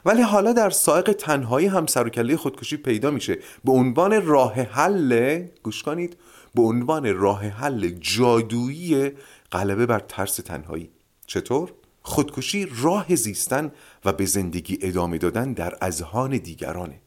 ولی 0.09 0.23
حالا 0.23 0.53
در 0.53 0.71
سائق 0.71 1.13
تنهایی 1.13 1.67
هم 1.67 1.87
سر 1.87 2.07
و 2.07 2.11
کله 2.11 2.37
خودکشی 2.37 2.77
پیدا 2.77 3.11
میشه. 3.11 3.39
به 3.65 3.73
عنوان 3.73 4.27
راه 4.27 4.55
حل 4.55 5.43
گوش 5.63 5.83
کنید 5.83 6.17
به 6.55 6.63
عنوان 6.63 7.15
راه 7.17 7.47
حل 7.47 7.89
جادویی 7.89 9.13
غلبه 9.53 9.87
بر 9.87 9.99
ترس 9.99 10.37
تنهایی. 10.37 10.91
چطور؟ 11.27 11.73
خودکشی 12.03 12.69
راه 12.83 13.15
زیستن 13.15 13.73
و 14.05 14.13
به 14.13 14.27
زندگی 14.27 14.79
ادامه 14.83 15.19
دادن 15.19 15.53
در 15.53 15.75
اذهان 15.83 16.31
دیگرانه. 16.31 17.01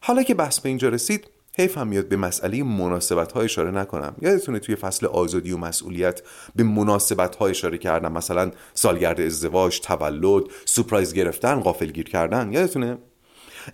حالا 0.00 0.22
که 0.22 0.34
بحث 0.34 0.60
به 0.60 0.68
اینجا 0.68 0.88
رسید 0.88 1.30
حیف 1.58 1.78
هم 1.78 1.88
میاد 1.88 2.08
به 2.08 2.16
مسئله 2.16 2.62
مناسبت 2.62 3.32
ها 3.32 3.40
اشاره 3.40 3.70
نکنم. 3.70 4.14
یادتونه 4.22 4.58
توی 4.58 4.76
فصل 4.76 5.06
آزادی 5.06 5.52
و 5.52 5.56
مسئولیت 5.56 6.22
به 6.56 6.62
مناسبت 6.62 7.36
ها 7.36 7.46
اشاره 7.46 7.78
کردم. 7.78 8.12
مثلا 8.12 8.50
سالگرد 8.74 9.20
ازدواج 9.20 9.80
تولد 9.80 10.42
سپرایز 10.64 11.14
گرفتن 11.14 11.60
غافلگیر 11.60 12.08
کردن. 12.08 12.52
یادتونه؟ 12.52 12.98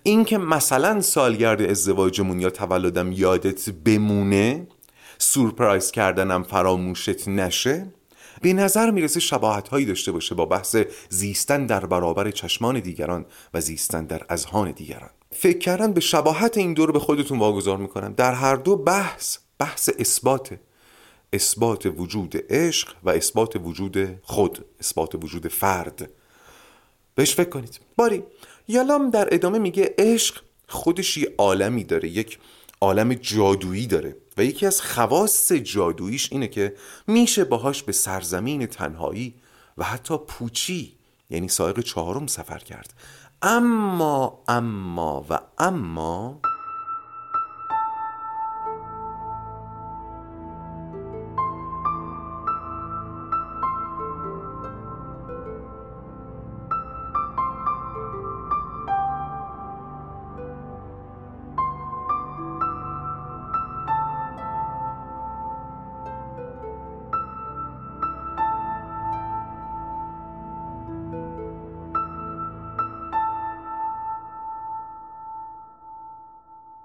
این 0.03 0.25
که 0.25 0.37
مثلا 0.37 1.01
سالگرد 1.01 1.61
ازدواجمون 1.61 2.39
یا 2.39 2.49
تولدم 2.49 3.11
یادت 3.11 3.69
بمونه 3.69 4.67
سورپرایز 5.17 5.91
کردنم 5.91 6.43
فراموشت 6.43 7.27
نشه 7.27 7.87
به 8.41 8.53
نظر 8.53 8.91
می‌رسه 8.91 9.19
شباهت 9.19 9.67
هایی 9.67 9.85
داشته 9.85 10.11
باشه 10.11 10.35
با 10.35 10.45
بحث 10.45 10.75
زیستن 11.09 11.65
در 11.65 11.85
برابر 11.85 12.31
چشمان 12.31 12.79
دیگران 12.79 13.25
و 13.53 13.61
زیستن 13.61 14.05
در 14.05 14.21
اذهان 14.29 14.71
دیگران. 14.71 15.09
فکر 15.37 15.57
کردن 15.57 15.93
به 15.93 16.01
شباهت 16.01 16.57
این 16.57 16.73
دو 16.73 16.85
رو 16.85 16.93
به 16.93 16.99
خودتون 16.99 17.39
واگذار 17.39 17.77
می‌کنم. 17.77 18.13
در 18.13 18.33
هر 18.33 18.55
دو 18.55 18.75
بحث 18.75 19.37
بحث 19.59 19.89
اثبات 19.99 20.59
اثبات 21.33 21.85
وجود 21.85 22.33
عشق 22.49 22.95
و 23.03 23.09
اثبات 23.09 23.55
وجود 23.55 24.19
خود 24.21 24.65
اثبات 24.79 25.15
وجود 25.15 25.47
فرد. 25.47 26.09
بهش 27.15 27.35
فکر 27.35 27.49
کنید. 27.49 27.79
باری 27.95 28.23
یالام 28.67 29.09
در 29.09 29.33
ادامه 29.33 29.59
میگه 29.59 29.95
عشق 29.97 30.41
خودش 30.67 31.17
یه 31.17 31.33
عالمی 31.37 31.83
داره 31.83 32.09
یک 32.09 32.39
عالم 32.81 33.13
جادویی 33.13 33.87
داره 33.87 34.15
و 34.37 34.43
یکی 34.43 34.65
از 34.65 34.81
خواص 34.81 35.51
جادوییش 35.51 36.31
اینه 36.31 36.47
که 36.47 36.75
میشه 37.07 37.43
باهاش 37.43 37.83
به 37.83 37.91
سرزمین 37.91 38.65
تنهایی 38.65 39.33
و 39.77 39.83
حتی 39.83 40.17
پوچی 40.17 40.93
یعنی 41.29 41.47
سایق 41.47 41.79
چهارم 41.79 42.27
سفر 42.27 42.59
کرد. 42.59 42.93
اما 43.45 44.33
اما 44.49 45.21
و 45.29 45.39
اما 45.59 46.35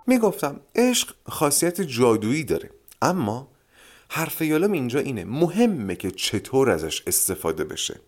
می‌گفتم 0.06 0.60
عشق 0.74 1.14
خاصیت 1.28 1.80
جادویی 1.80 2.44
داره. 2.44 2.70
اما 3.02 3.48
حرف 4.08 4.40
یالم 4.40 4.72
اینجا 4.72 5.00
اینه 5.00 5.24
مهمه 5.24 5.96
که 5.96 6.10
چطور 6.10 6.70
ازش 6.70 7.02
استفاده 7.06 7.64
بشه. 7.64 8.00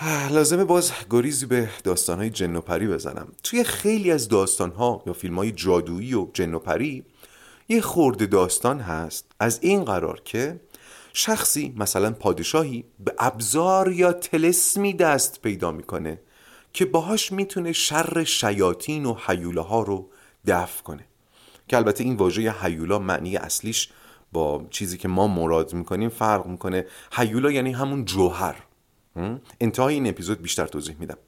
لازمه 0.30 0.64
باز 0.64 0.92
گریزی 1.10 1.46
به 1.46 1.68
داستانهای 1.84 2.30
جن 2.30 2.56
و 2.56 2.60
پری 2.60 2.86
بزنم. 2.86 3.32
توی 3.42 3.64
خیلی 3.64 4.10
از 4.10 4.28
داستانها 4.28 5.02
یا 5.06 5.12
فیلم 5.12 5.36
های 5.36 5.52
جادویی 5.52 6.14
و 6.14 6.26
جن 6.32 6.54
و 6.54 6.58
پری 6.58 7.04
یه 7.68 7.80
خورده 7.80 8.26
داستان 8.26 8.80
هست 8.80 9.24
از 9.40 9.58
این 9.62 9.84
قرار 9.84 10.20
که 10.24 10.60
شخصی 11.12 11.74
مثلا 11.76 12.12
پادشاهی 12.12 12.84
به 13.04 13.14
ابزار 13.18 13.92
یا 13.92 14.12
تلسمی 14.12 14.94
دست 14.94 15.42
پیدا 15.42 15.72
می‌کنه 15.72 16.20
که 16.72 16.84
باهاش 16.84 17.32
می‌تونه 17.32 17.72
شر 17.72 18.24
شیاطین 18.24 19.06
و 19.06 19.16
حیوله 19.26 19.60
ها 19.60 19.82
رو 19.82 20.10
دفع 20.46 20.82
کنه. 20.82 21.06
که 21.68 21.76
البته 21.76 22.04
این 22.04 22.16
واژه 22.16 22.54
هیولا 22.62 22.98
معنی 22.98 23.36
اصلیش 23.36 23.88
با 24.32 24.66
چیزی 24.70 24.98
که 24.98 25.08
ما 25.08 25.26
مراد 25.26 25.74
می‌کنیم 25.74 26.08
فرق 26.08 26.46
می‌کنه. 26.46 26.86
هیولا 27.12 27.50
یعنی 27.50 27.72
همون 27.72 28.04
جوهر. 28.04 28.56
انتهای 29.60 29.94
این 29.94 30.06
اپیزود 30.06 30.42
بیشتر 30.42 30.66
توضیح 30.66 30.96
میدم. 30.98 31.18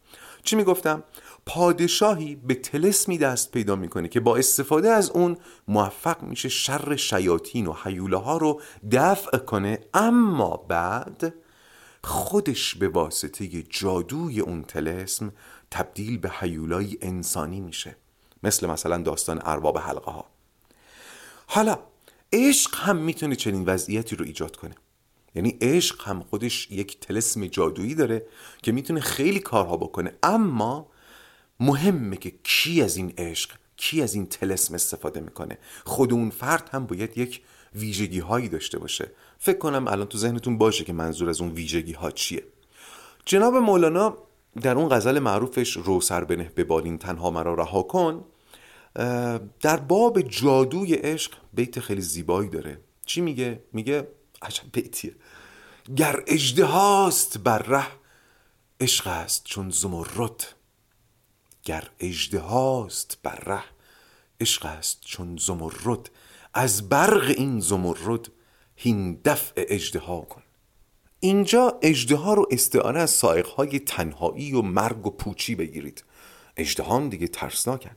چی 0.45 0.57
می‌گفتم؟ 0.57 1.03
پادشاهی 1.47 2.37
به 2.37 2.55
تلسمی 2.55 3.19
دست 3.19 3.53
پیدا 3.53 3.77
می‌کنه 3.77 4.09
که 4.09 4.21
با 4.21 4.37
استفاده 4.37 4.91
از 4.91 5.11
اون 5.11 5.37
موفق 5.69 6.23
میشه 6.23 6.49
شر 6.49 6.97
شیاطین 6.97 7.67
و 7.67 7.75
حیوله 7.85 8.17
ها 8.17 8.37
رو 8.37 8.61
دفع 8.93 9.39
کنه. 9.39 9.79
اما 9.95 10.57
بعد 10.57 11.35
خودش 12.05 12.75
به 12.75 12.89
واسطه 12.89 13.63
جادوی 13.63 14.41
اون 14.41 14.63
تلسم 14.63 15.33
تبدیل 15.71 16.19
به 16.19 16.31
حیولای 16.31 16.99
انسانی 17.03 17.61
میشه. 17.61 17.97
مثل 18.43 18.67
مثلا 18.67 18.99
داستان 18.99 19.41
ارباب 19.45 19.79
حلقه 19.79 20.11
ها 20.11 20.27
حالا 21.47 21.79
عشق 22.33 22.75
هم 22.75 22.97
می‌تونه 22.97 23.37
چنین 23.37 23.65
وضعیتی 23.65 24.17
رو 24.17 24.25
ایجاد 24.25 24.57
کنه. 24.57 24.75
یعنی 25.35 25.59
عشق 25.61 26.09
هم 26.09 26.21
خودش 26.21 26.71
یک 26.71 27.01
تلسم 27.01 27.47
جادویی 27.47 27.95
داره 27.95 28.27
که 28.63 28.73
می‌تونه 28.73 29.01
خیلی 29.01 29.41
کارها 29.41 29.77
بکنه. 29.77 30.13
اما 30.23 30.87
مهمه 31.61 32.17
که 32.17 32.33
کی 32.43 32.83
از 32.83 32.97
این 32.97 33.15
عشق 33.19 33.51
کی 33.77 34.03
از 34.03 34.15
این 34.15 34.27
تلسم 34.27 34.75
استفاده 34.75 35.21
می‌کنه. 35.21 35.59
خود 35.85 36.13
اون 36.13 36.31
فرد 36.31 36.69
هم 36.73 36.87
باید 36.87 37.19
یک 37.19 37.43
ویژگی 37.75 38.19
هایی 38.19 38.49
داشته 38.49 38.79
باشه. 38.79 39.11
فکر 39.39 39.59
کنم 39.59 39.89
الان 39.89 40.07
تو 40.07 40.19
ذهنتون 40.19 40.59
باشه 40.59 40.85
که 40.85 40.93
منظور 40.93 41.29
از 41.29 41.41
اون 41.41 41.51
ویژگی 41.51 41.93
ها 41.93 42.11
چیه. 42.11 42.45
جناب 43.25 43.57
مولانا 43.57 44.17
در 44.63 44.75
اون 44.77 44.89
غزل 44.89 45.19
معروفش 45.19 45.77
رو 45.77 46.01
سر 46.01 46.25
بنه 46.25 46.53
به 46.55 46.65
بالین 46.65 46.99
تنها 46.99 47.31
مرا 47.31 47.55
رها 47.55 47.83
کن 47.83 48.25
در 49.61 49.77
باب 49.77 50.21
جادوی 50.21 50.95
عشق 50.95 51.33
بیت 51.53 51.81
خیلی 51.81 52.01
زیبایی 52.01 52.49
داره. 52.49 52.81
چی 53.07 53.21
میگه؟ 53.21 53.63
میگه 53.73 54.09
عجب 54.43 54.65
بیتیه. 54.73 55.15
گر 55.97 56.23
اجده 56.27 56.65
هاست 56.65 57.39
بر 57.39 57.59
ره 57.59 57.87
عشق 58.81 59.07
است 59.07 59.45
چون 59.45 59.71
زمرد. 59.71 60.55
گر 61.65 61.91
اجده 62.01 62.41
هاست 62.41 63.19
بر 63.23 63.39
ره 63.47 63.65
عشق 64.41 64.67
است 64.67 65.01
چون 65.01 65.37
زمرد. 65.37 66.11
از 66.55 66.89
برق 66.89 67.35
این 67.37 67.61
زمرد 67.61 68.29
هین 68.77 69.21
دفع 69.25 69.65
اجده 69.69 69.99
کن. 69.99 70.43
اینجا 71.21 71.79
اجده 71.83 72.17
ها 72.17 72.35
رو 72.35 72.47
استعاره 72.51 73.01
از 73.01 73.25
های 73.57 73.79
تنهایی 73.79 74.53
و 74.53 74.63
مرگ 74.63 75.07
و 75.07 75.11
پوچی 75.11 75.55
بگیرید. 75.55 76.05
اجده 76.57 77.09
دیگه 77.09 77.29
ترسناکن. 77.29 77.91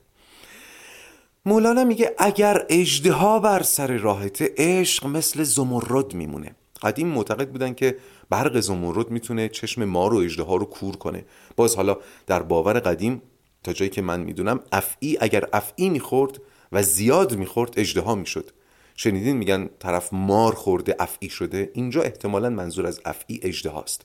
مولانا 1.46 1.84
میگه 1.84 2.14
اگر 2.18 2.66
اجده 2.68 3.12
ها 3.12 3.38
بر 3.38 3.62
سر 3.62 3.96
راحته 3.96 4.54
عشق 4.56 5.06
مثل 5.06 5.42
زمرد 5.42 6.14
میمونه. 6.14 6.54
قدیم 6.82 7.08
معتقد 7.08 7.48
بودن 7.48 7.74
که 7.74 7.96
برق 8.30 8.60
زمرد 8.60 9.10
می‌تونه 9.10 9.48
چشم 9.48 9.84
ما 9.84 10.08
رو 10.08 10.18
اجده 10.18 10.42
ها 10.42 10.56
رو 10.56 10.64
کور 10.64 10.96
کنه. 10.96 11.24
باز 11.56 11.76
حالا 11.76 11.96
در 12.26 12.42
باور 12.42 12.80
قدیم 12.80 13.22
تا 13.62 13.72
جایی 13.72 13.90
که 13.90 14.02
من 14.02 14.20
می‌دونم 14.20 14.60
افعی 14.72 15.16
اگر 15.20 15.48
افعی 15.52 15.90
می‌خورد 15.90 16.40
و 16.72 16.82
زیاد 16.82 17.36
می‌خورد 17.36 17.74
اجده 17.76 18.00
ها 18.00 18.14
می‌شد. 18.14 18.50
شنیدین 18.96 19.36
میگن 19.36 19.70
طرف 19.78 20.12
مار 20.12 20.54
خورده 20.54 20.96
افعی 20.98 21.30
شده. 21.30 21.70
اینجا 21.74 22.02
احتمالا 22.02 22.50
منظور 22.50 22.86
از 22.86 23.00
افعی 23.04 23.40
اجده 23.42 23.70
هاست 23.70 24.04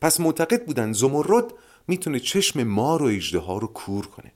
پس 0.00 0.20
معتقد 0.20 0.64
بودن 0.66 0.92
زمرد 0.92 1.44
می‌تونه 1.88 2.20
چشم 2.20 2.62
مار 2.62 3.02
و 3.02 3.06
اجده 3.06 3.38
ها 3.38 3.58
رو 3.58 3.66
کور 3.66 4.06
کنه. 4.06 4.32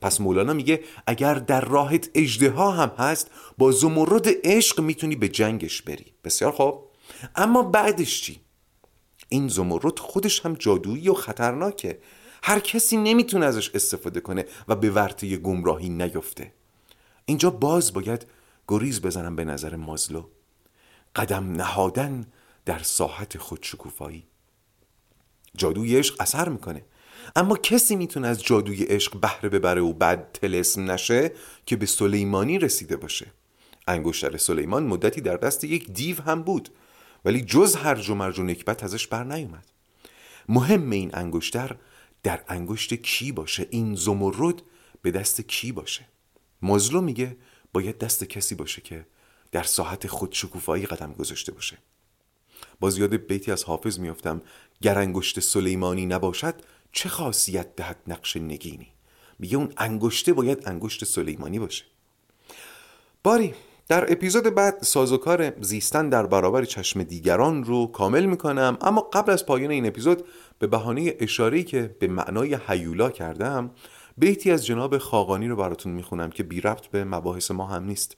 پس 0.00 0.20
مولانا 0.20 0.52
میگه 0.52 0.80
اگر 1.06 1.34
در 1.34 1.60
راهت 1.60 2.10
اجده 2.14 2.50
ها 2.50 2.70
هم 2.70 3.04
هست 3.04 3.30
با 3.58 3.72
زمرد 3.72 4.26
عشق 4.44 4.80
می‌تونی 4.80 5.16
به 5.16 5.28
جنگش 5.28 5.82
بری. 5.82 6.06
بسیار 6.24 6.52
خوب. 6.52 6.82
اما 7.36 7.62
بعدش 7.62 8.22
چی؟ 8.22 8.40
این 9.28 9.48
زمرد 9.48 9.98
خودش 9.98 10.46
هم 10.46 10.54
جادویی 10.54 11.08
و 11.08 11.14
خطرناکه. 11.14 11.98
هر 12.42 12.58
کسی 12.58 12.96
نمی‌تونه 12.96 13.46
ازش 13.46 13.70
استفاده 13.74 14.20
کنه 14.20 14.44
و 14.68 14.76
به 14.76 14.90
ورطه 14.90 15.36
گمراهی 15.36 15.88
نیفته. 15.88 16.52
اینجا 17.26 17.50
باز 17.50 17.92
باید 17.92 18.26
گریز 18.68 19.00
بزنم 19.00 19.36
به 19.36 19.44
نظر 19.44 19.76
مازلو. 19.76 20.24
قدم 21.16 21.52
نهادن 21.52 22.26
در 22.64 22.78
ساحت 22.78 23.38
خودشکوفایی. 23.38 24.26
جادوی 25.56 25.98
عشق 25.98 26.16
اثر 26.20 26.48
می‌کنه. 26.48 26.84
اما 27.36 27.56
کسی 27.56 27.96
می‌تونه 27.96 28.28
از 28.28 28.42
جادوی 28.42 28.82
عشق 28.84 29.20
بهره 29.20 29.48
ببره 29.48 29.80
و 29.80 29.92
بعد 29.92 30.32
تلسم 30.32 30.90
نشه 30.90 31.32
که 31.66 31.76
به 31.76 31.86
سلیمانی 31.86 32.58
رسیده 32.58 32.96
باشه. 32.96 33.26
انگشتر 33.88 34.36
سلیمان 34.36 34.86
مدتی 34.86 35.20
در 35.20 35.36
دست 35.36 35.64
یک 35.64 35.90
دیو 35.90 36.22
هم 36.22 36.42
بود 36.42 36.68
ولی 37.24 37.42
جز 37.42 37.76
هر 37.76 38.10
و 38.10 38.14
مرج 38.14 38.38
و 38.38 38.42
نکبت 38.42 38.84
ازش 38.84 39.06
بر 39.06 39.24
نیومد 39.24 39.64
مهم 40.48 40.90
این 40.90 41.10
انگشتر 41.14 41.76
در 42.22 42.44
انگشت 42.48 42.94
کی 42.94 43.32
باشه؟ 43.32 43.66
این 43.70 43.94
زمرد 43.94 44.62
به 45.02 45.10
دست 45.10 45.40
کی 45.40 45.72
باشه؟ 45.72 46.04
مزلو 46.62 47.00
میگه 47.00 47.36
باید 47.76 47.98
دست 47.98 48.24
کسی 48.24 48.54
باشه 48.54 48.82
که 48.82 49.06
در 49.52 49.62
ساحت 49.62 50.06
خودشکوفایی 50.06 50.86
قدم 50.86 51.12
گذاشته 51.12 51.52
باشه. 51.52 51.78
باز 52.80 52.98
یاد 52.98 53.14
بیتی 53.14 53.52
از 53.52 53.64
حافظ 53.64 53.98
میافتم 53.98 54.42
گر 54.82 54.98
انگشت 54.98 55.40
سلیمانی 55.40 56.06
نباشد 56.06 56.54
چه 56.92 57.08
خاصیت 57.08 57.76
دهد 57.76 57.96
نقش 58.06 58.36
نگینی؟ 58.36 58.88
میگه 59.38 59.56
اون 59.56 59.72
انگشته 59.76 60.32
باید 60.32 60.68
انگشت 60.68 61.04
سلیمانی 61.04 61.58
باشه. 61.58 61.84
باری 63.22 63.54
در 63.88 64.12
اپیزود 64.12 64.54
بعد 64.54 64.82
سازوکار 64.82 65.60
زیستن 65.60 66.08
در 66.08 66.26
برابر 66.26 66.64
چشم 66.64 67.02
دیگران 67.02 67.64
رو 67.64 67.86
کامل 67.86 68.26
می‌کنم 68.26 68.78
اما 68.80 69.00
قبل 69.00 69.32
از 69.32 69.46
پایان 69.46 69.70
این 69.70 69.86
اپیزود 69.86 70.24
به 70.58 70.66
بهانه 70.66 71.14
اشاره‌ای 71.20 71.64
که 71.64 71.96
به 71.98 72.08
معنای 72.08 72.54
حیولا 72.54 73.10
کردم 73.10 73.70
بیتی 74.18 74.50
از 74.50 74.66
جناب 74.66 74.98
خاقانی 74.98 75.48
رو 75.48 75.56
براتون 75.56 75.92
می‌خونم 75.92 76.30
که 76.30 76.42
بی 76.42 76.60
ربط 76.60 76.86
به 76.86 77.04
مباحث 77.04 77.50
ما 77.50 77.66
هم 77.66 77.84
نیست. 77.84 78.16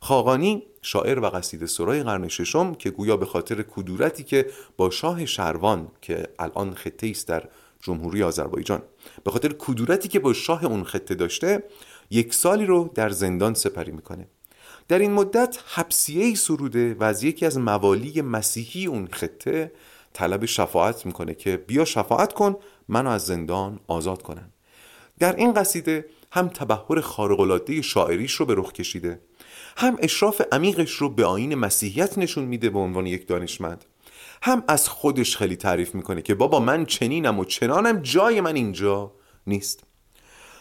خاقانی 0.00 0.62
شاعر 0.82 1.18
و 1.18 1.26
قصیده 1.26 1.66
سرای 1.66 2.02
قرن 2.02 2.28
ششم 2.28 2.74
که 2.74 2.90
گویا 2.90 3.16
به 3.16 3.26
خاطر 3.26 3.62
کدورتی 3.62 4.24
که 4.24 4.46
با 4.76 4.90
شاه 4.90 5.26
شروان 5.26 5.88
که 6.02 6.28
الان 6.38 6.74
خطه 6.74 7.06
است 7.06 7.28
در 7.28 7.48
جمهوری 7.82 8.22
آذربایجان 8.22 8.82
به 9.24 9.30
خاطر 9.30 9.54
کدورتی 9.58 10.08
که 10.08 10.18
با 10.18 10.32
شاه 10.32 10.64
اون 10.64 10.84
خطه 10.84 11.14
داشته 11.14 11.62
یک 12.10 12.34
سالی 12.34 12.66
رو 12.66 12.90
در 12.94 13.10
زندان 13.10 13.54
سپری 13.54 13.92
می‌کنه. 13.92 14.28
در 14.88 14.98
این 14.98 15.12
مدت 15.12 15.58
حبسیه 15.74 16.24
ای 16.24 16.36
سروده 16.36 16.94
و 16.94 17.04
از 17.04 17.22
یکی 17.22 17.46
از 17.46 17.58
موالی 17.58 18.22
مسیحی 18.22 18.86
اون 18.86 19.08
خطه 19.12 19.72
طلب 20.12 20.44
شفاعت 20.44 21.06
می‌کنه 21.06 21.34
که 21.34 21.56
بیا 21.56 21.84
شفاعت 21.84 22.32
کن 22.32 22.56
منو 22.88 23.10
از 23.10 23.26
زندان 23.26 23.80
آزاد 23.86 24.22
کنن. 24.22 24.52
در 25.18 25.36
این 25.36 25.52
قصیده 25.52 26.06
هم 26.32 26.48
تبهر 26.48 27.00
خارق‌العاده 27.00 27.82
شاعریش 27.82 28.32
رو 28.32 28.46
به 28.46 28.54
رخ 28.54 28.72
کشیده 28.72 29.20
هم 29.76 29.96
اشراف 30.00 30.42
عمیقش 30.52 30.92
رو 30.92 31.08
به 31.08 31.24
آین 31.24 31.54
مسیحیت 31.54 32.18
نشون 32.18 32.44
میده 32.44 32.70
به 32.70 32.78
عنوان 32.78 33.06
یک 33.06 33.26
دانشمند 33.26 33.84
هم 34.42 34.64
از 34.68 34.88
خودش 34.88 35.36
خیلی 35.36 35.56
تعریف 35.56 35.94
می‌کنه 35.94 36.22
که 36.22 36.34
بابا 36.34 36.60
من 36.60 36.86
چنینم 36.86 37.38
و 37.38 37.44
چنانم 37.44 38.02
جای 38.02 38.40
من 38.40 38.56
اینجا 38.56 39.12
نیست. 39.46 39.82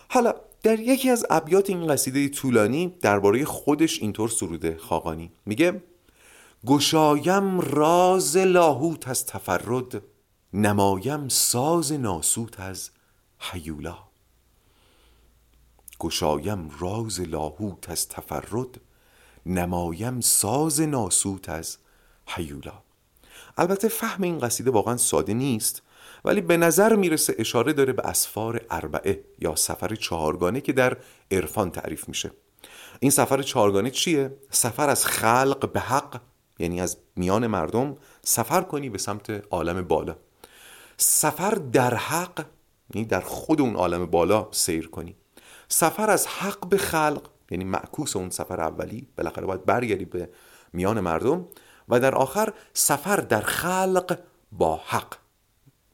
حالا 0.10 0.34
در 0.64 0.80
یکی 0.80 1.10
از 1.10 1.26
ابیات 1.30 1.70
این 1.70 1.88
قصیده 1.88 2.30
طولانی 2.30 2.96
درباره 3.02 3.46
خودش 3.46 4.02
اینطور 4.02 4.30
سروده 4.30 4.78
خاقانی. 4.78 5.32
میگه 5.46 5.82
گشایم 6.66 7.60
راز 7.60 8.38
لاهوت 8.38 9.08
از 9.08 9.26
تفرد 9.26 10.02
نمایم 10.54 11.28
ساز 11.28 11.94
ناسوت 11.94 12.60
از 12.60 12.90
حیولا. 13.40 14.07
گشایم 16.00 16.72
راز 16.80 17.22
لاهوت 17.22 17.90
از 17.90 18.10
تفرد 18.10 18.82
نمایم 19.46 20.22
ساز 20.22 20.82
ناسوت 20.82 21.50
از 21.50 21.78
حیولا 22.28 22.74
البته 23.58 23.88
فهم 23.88 24.24
این 24.24 24.40
قصیده 24.40 24.72
واقعا 24.72 24.98
ساده 24.98 25.34
نیست 25.34 25.82
ولی 26.26 26.42
به 26.42 26.58
نظر 26.58 26.96
می‌رسه 26.96 27.36
اشاره 27.40 27.74
داره 27.74 27.94
به 27.94 28.04
اسفار 28.08 28.66
اربعه 28.70 29.24
یا 29.40 29.56
سفر 29.56 29.96
چهارگانه 29.96 30.62
که 30.62 30.74
در 30.74 30.98
عرفان 31.32 31.72
تعریف 31.72 32.08
میشه. 32.08 32.32
این 33.00 33.12
سفر 33.12 33.42
چهارگانه 33.42 33.92
چیه؟ 33.92 34.38
سفر 34.52 34.90
از 34.90 35.06
خلق 35.06 35.72
به 35.72 35.80
حق 35.80 36.22
یعنی 36.60 36.82
از 36.82 36.98
میان 37.16 37.48
مردم 37.48 37.98
سفر 38.22 38.62
کنی 38.62 38.90
به 38.90 38.98
سمت 38.98 39.30
عالم 39.30 39.82
بالا. 39.82 40.16
سفر 40.98 41.52
در 41.52 41.94
حق 41.94 42.46
یعنی 42.94 43.08
در 43.08 43.22
خود 43.22 43.62
اون 43.62 43.76
عالم 43.76 44.06
بالا 44.06 44.48
سیر 44.52 44.88
کنی. 44.88 45.16
سفر 45.68 46.10
از 46.10 46.28
حق 46.28 46.70
به 46.70 46.78
خلق 46.78 47.30
یعنی 47.52 47.64
معکوس 47.64 48.16
اون 48.16 48.30
سفر 48.30 48.62
اولی 48.62 49.08
بالاخره 49.18 49.46
باید 49.46 49.66
برگردی 49.66 50.06
به 50.06 50.30
میان 50.74 51.00
مردم 51.00 51.46
و 51.90 52.00
در 52.00 52.16
آخر 52.16 52.54
سفر 52.74 53.16
در 53.16 53.42
خلق 53.42 54.20
با 54.52 54.82
حق. 54.86 55.14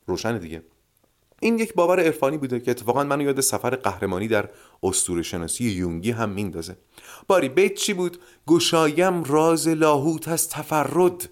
روشن 0.08 0.38
دیگه. 0.38 0.64
این 1.40 1.60
یک 1.60 1.74
باور 1.74 2.00
عرفانی 2.00 2.38
بوده 2.38 2.60
که 2.60 2.72
اتفاقا 2.72 3.04
منو 3.04 3.22
یاد 3.22 3.42
سفر 3.42 3.76
قهرمانی 3.76 4.28
در 4.28 4.50
اسطوره 4.84 5.22
شناسی 5.22 5.64
یونگی 5.64 6.12
هم 6.12 6.30
میندازه. 6.30 6.78
باری 7.28 7.50
بیت 7.50 7.74
چی 7.74 7.94
بود؟ 7.94 8.18
گشایم 8.48 9.24
راز 9.24 9.68
لاهوت 9.68 10.28
از 10.28 10.50
تفرد 10.50 11.30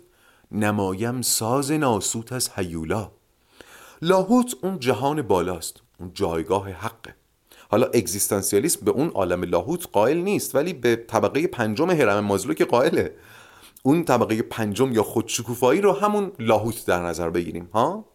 نمایم 0.51 1.21
ساز 1.21 1.71
ناسوت 1.71 2.31
از 2.31 2.49
حیولا 2.49 3.11
لاهوت 4.01 4.55
اون 4.61 4.79
جهان 4.79 5.21
بالاست 5.21 5.81
اون 5.99 6.11
جایگاه 6.13 6.69
حقه. 6.69 7.15
حالا 7.71 7.85
اگزیستانسیالیسم 7.85 8.85
به 8.85 8.91
اون 8.91 9.09
عالم 9.09 9.43
لاهوت 9.43 9.87
قائل 9.91 10.17
نیست 10.17 10.55
ولی 10.55 10.73
به 10.73 10.95
طبقه 10.95 11.47
پنجم 11.47 11.91
هرم 11.91 12.19
مازلو 12.19 12.53
که 12.53 12.65
قائله. 12.65 13.15
اون 13.83 14.03
طبقه 14.03 14.41
پنجم 14.41 14.93
یا 14.93 15.03
خودشکوفایی 15.03 15.81
رو 15.81 15.91
همون 15.91 16.31
لاهوت 16.39 16.85
در 16.85 17.01
نظر 17.01 17.29
بگیریم 17.29 17.69
ها؟ 17.73 18.05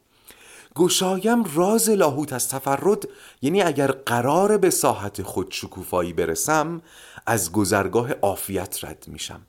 گشایم 0.75 1.45
راز 1.55 1.91
لاهوت 1.91 2.33
از 2.33 2.49
تفرد 2.49 3.09
یعنی 3.43 3.63
اگر 3.63 3.87
قرار 3.87 4.59
به 4.59 4.71
ساحت 4.71 5.23
خودشکوفایی 5.23 6.13
برسم 6.13 6.83
از 7.27 7.53
گذرگاه 7.53 8.13
عافیت 8.13 8.85
رد 8.85 9.05
میشم. 9.09 9.41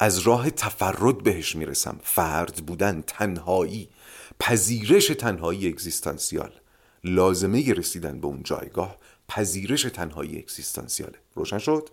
از 0.00 0.18
راه 0.18 0.50
تفرد 0.50 1.22
بهش 1.22 1.56
می‌رسم. 1.56 1.98
فرد 2.02 2.56
بودن 2.66 3.02
تنهایی 3.06 3.88
پذیرش 4.40 5.06
تنهایی 5.06 5.68
اگزیستانسیال. 5.68 6.52
لازمه 7.04 7.72
رسیدن 7.72 8.20
به 8.20 8.26
اون 8.26 8.42
جایگاه. 8.42 9.03
پذیرش 9.28 9.82
تنهایی 9.82 10.38
اکزیستانسیاله. 10.38 11.18
روشن 11.34 11.58
شد؟ 11.58 11.88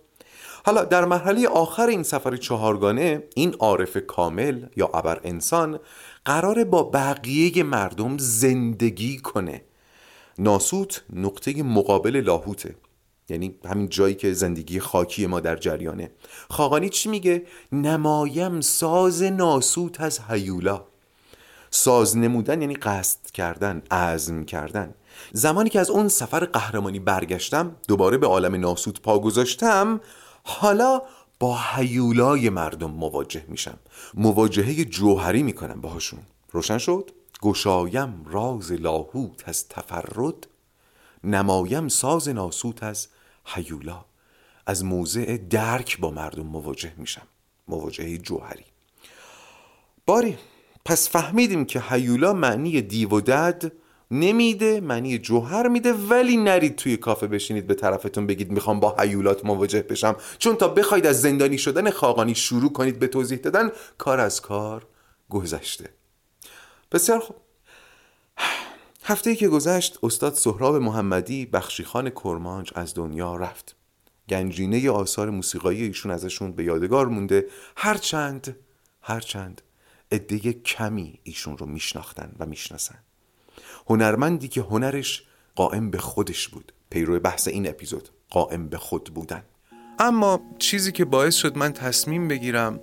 حالا 0.64 0.84
در 0.84 1.04
مرحله 1.04 1.48
آخر 1.48 1.86
این 1.86 2.02
سفر 2.02 2.36
چهارگانه 2.36 3.22
این 3.34 3.54
عارف 3.54 3.96
کامل 4.06 4.66
یا 4.76 4.86
ابر 4.86 5.20
انسان 5.24 5.80
قراره 6.24 6.64
با 6.64 6.82
بقیه 6.82 7.62
مردم 7.62 8.18
زندگی 8.18 9.18
کنه. 9.18 9.62
ناسوت 10.38 11.04
نقطه 11.12 11.62
مقابل 11.62 12.16
لاهوته. 12.20 12.74
یعنی 13.28 13.54
همین 13.64 13.88
جایی 13.88 14.14
که 14.14 14.32
زندگی 14.32 14.80
خاکی 14.80 15.26
ما 15.26 15.40
در 15.40 15.56
جریانه. 15.56 16.10
خاقانی 16.50 16.88
چی 16.88 17.08
میگه؟ 17.08 17.46
نمایم 17.72 18.60
ساز 18.60 19.22
ناسوت 19.22 20.00
از 20.00 20.20
هیولا. 20.28 20.84
ساز 21.70 22.16
نمودن 22.16 22.60
یعنی 22.60 22.74
قصد 22.74 23.30
کردن 23.30 23.82
عزم 23.90 24.44
کردن. 24.44 24.94
زمانی 25.32 25.70
که 25.70 25.80
از 25.80 25.90
اون 25.90 26.08
سفر 26.08 26.44
قهرمانی 26.44 26.98
برگشتم 26.98 27.76
دوباره 27.88 28.18
به 28.18 28.26
عالم 28.26 28.54
ناسود 28.54 29.02
پا 29.02 29.18
گذاشتم 29.18 30.00
حالا 30.44 31.02
با 31.40 31.58
حیولای 31.58 32.50
مردم 32.50 32.90
مواجه 32.90 33.44
میشم. 33.48 33.78
مواجهه 34.14 34.84
جوهری 34.84 35.42
می‌کنم 35.42 35.80
باهاشون. 35.80 36.20
روشن 36.52 36.78
شد؟ 36.78 37.10
گشایم 37.42 38.24
راز 38.30 38.72
لاهوت 38.72 39.48
از 39.48 39.68
تفرد 39.68 40.46
نمایم 41.24 41.88
ساز 41.88 42.28
ناسوت 42.28 42.82
از 42.82 43.08
حیولا 43.44 44.04
از 44.66 44.84
موضع 44.84 45.36
درک 45.36 45.98
با 46.00 46.10
مردم 46.10 46.46
مواجه 46.46 46.92
میشم. 46.96 47.26
مواجهه 47.68 48.18
جوهری. 48.18 48.64
باری 50.06 50.38
پس 50.84 51.08
فهمیدیم 51.08 51.64
که 51.64 51.80
حیولا 51.80 52.32
معنی 52.32 52.82
دیو 52.82 53.08
و 53.08 53.20
دد 53.20 53.72
نمیده 54.12 54.80
معنی 54.80 55.18
جوهر 55.18 55.68
میده 55.68 55.92
ولی 55.92 56.36
نرید 56.36 56.76
توی 56.76 56.96
کافه 56.96 57.26
بشینید 57.26 57.66
به 57.66 57.74
طرفتون 57.74 58.26
بگید 58.26 58.50
می‌خوام 58.50 58.80
با 58.80 58.96
حیولات 58.98 59.44
مواجه 59.44 59.82
بشم. 59.82 60.16
چون 60.38 60.56
تا 60.56 60.68
بخواید 60.68 61.06
از 61.06 61.20
زندانی 61.20 61.58
شدن 61.58 61.90
خاقانی 61.90 62.34
شروع 62.34 62.72
کنید 62.72 62.98
به 62.98 63.06
توضیح 63.06 63.38
دادن 63.38 63.70
کار 63.98 64.20
از 64.20 64.40
کار 64.40 64.86
گذشته. 65.30 65.90
بسیار 66.92 67.18
خوب. 67.18 67.36
هفته 69.04 69.30
ای 69.30 69.36
که 69.36 69.48
گذشت 69.48 69.98
استاد 70.02 70.34
سهراب 70.34 70.76
محمدی 70.76 71.46
بخشیخان 71.46 72.10
کرمانج 72.10 72.72
از 72.74 72.94
دنیا 72.94 73.36
رفت. 73.36 73.76
گنجینه 74.28 74.90
آثار 74.90 75.30
موسیقایی 75.30 75.82
ایشون 75.82 76.10
ازشون 76.10 76.52
به 76.52 76.64
یادگار 76.64 77.06
مونده. 77.06 77.46
هرچند 77.76 78.56
هرچند 79.02 79.62
عده 80.12 80.52
کمی 80.52 81.20
ایشون 81.22 81.58
رو 81.58 81.66
میشناختن 81.66 82.32
و 82.38 82.46
می‌شناسن. 82.46 82.98
هنرمندی 83.86 84.48
که 84.48 84.60
هنرش 84.60 85.22
قائم 85.54 85.90
به 85.90 85.98
خودش 85.98 86.48
بود 86.48 86.72
پیرو 86.90 87.20
بحث 87.20 87.48
این 87.48 87.68
اپیزود 87.68 88.08
قائم 88.30 88.68
به 88.68 88.78
خود 88.78 89.04
بودن 89.04 89.42
اما 89.98 90.40
چیزی 90.58 90.92
که 90.92 91.04
باعث 91.04 91.34
شد 91.34 91.58
من 91.58 91.72
تصمیم 91.72 92.28
بگیرم 92.28 92.80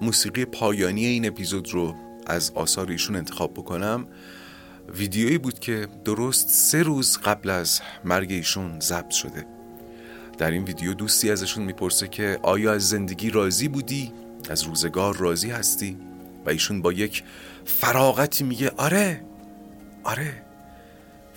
موسیقی 0.00 0.44
پایانی 0.44 1.06
این 1.06 1.26
اپیزود 1.26 1.74
رو 1.74 1.94
از 2.26 2.52
آثار 2.54 2.90
ایشون 2.90 3.16
انتخاب 3.16 3.54
بکنم 3.54 4.06
ویدیویی 4.94 5.38
بود 5.38 5.58
که 5.58 5.88
درست 6.04 6.48
سه 6.48 6.82
روز 6.82 7.18
قبل 7.18 7.50
از 7.50 7.80
مرگ 8.04 8.32
ایشون 8.32 8.80
ضبط 8.80 9.10
شده 9.10 9.46
در 10.38 10.50
این 10.50 10.64
ویدیو 10.64 10.94
دوستی 10.94 11.30
ازشون 11.30 11.64
می‌پرسه 11.64 12.08
که 12.08 12.38
آیا 12.42 12.72
از 12.72 12.88
زندگی 12.88 13.30
راضی 13.30 13.68
بودی؟ 13.68 14.12
از 14.50 14.62
روزگار 14.62 15.16
راضی 15.16 15.50
هستی؟ 15.50 15.96
و 16.46 16.50
ایشون 16.50 16.82
با 16.82 16.92
یک 16.92 17.24
فراغتی 17.64 18.44
میگه 18.44 18.70
آره 18.76 19.24
آره. 20.04 20.42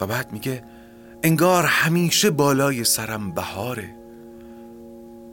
و 0.01 0.07
بعد 0.07 0.31
میگه 0.31 0.63
انگار 1.23 1.65
همیشه 1.65 2.29
بالای 2.29 2.83
سرم 2.83 3.31
بهاره. 3.31 3.95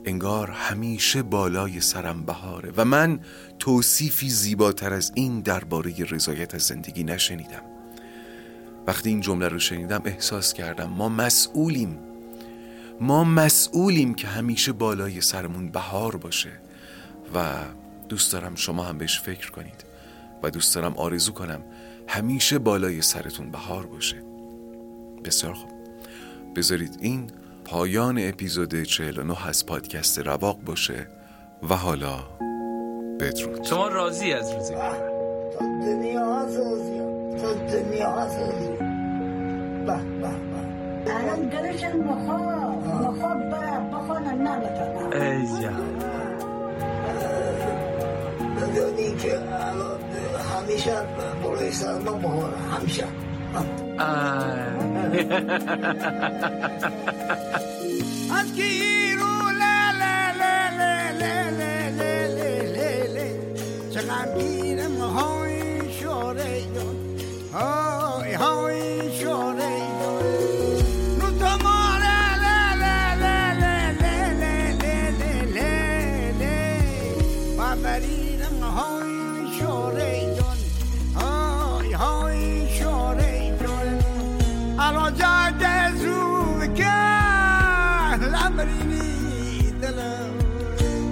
انگار 0.04 0.50
همیشه 0.50 1.22
بالای 1.22 1.80
سرم 1.80 2.22
بهاره. 2.22 2.72
و 2.76 2.84
من 2.84 3.20
توصیفی 3.58 4.30
زیباتر 4.30 4.92
از 4.92 5.12
این 5.14 5.40
درباره 5.40 6.04
رضایت 6.04 6.54
از 6.54 6.62
زندگی 6.62 7.04
نشنیدم. 7.04 7.62
وقتی 8.86 9.08
این 9.08 9.20
جمله 9.20 9.48
رو 9.48 9.58
شنیدم 9.58 10.02
احساس 10.04 10.52
کردم 10.52 10.86
ما 10.86 11.08
مسئولیم. 11.08 11.98
ما 13.00 13.24
مسئولیم 13.24 14.14
که 14.14 14.26
همیشه 14.28 14.72
بالای 14.72 15.20
سرمون 15.20 15.68
بهار 15.68 16.16
باشه. 16.16 16.50
و 17.34 17.54
دوست 18.08 18.32
دارم 18.32 18.54
شما 18.54 18.84
هم 18.84 18.98
بهش 18.98 19.20
فکر 19.20 19.50
کنید. 19.50 19.84
و 20.42 20.50
دوست 20.50 20.74
دارم 20.74 20.94
آرزو 20.96 21.32
کنم 21.32 21.60
همیشه 22.10 22.58
بالای 22.58 23.02
سرتون 23.02 23.50
بهار 23.50 23.86
باشه. 23.86 24.16
بسیار 25.24 25.54
خوب. 25.54 25.70
بذارید 26.56 26.98
این 27.00 27.30
پایان 27.64 28.18
اپیزود 28.18 28.82
49 28.82 29.48
از 29.48 29.66
پادکست 29.66 30.18
رواق 30.18 30.58
باشه 30.60 31.06
و 31.70 31.76
حالا 31.76 32.18
بدرود. 33.20 33.64
شما 33.64 33.88
راضی 33.88 34.32
از 34.32 34.52
روزی 34.52 34.74
تا 34.74 35.60
دنیا 35.60 36.46
تا 37.40 37.52
دنیا 37.52 38.26
به 39.86 40.00
به 40.20 40.30
به. 40.52 41.12
الان 41.14 41.48
بخوانم. 43.90 44.48
نبتنم 44.48 45.22
ای 45.22 45.62
جان. 45.62 46.09
Ah. 54.02 54.50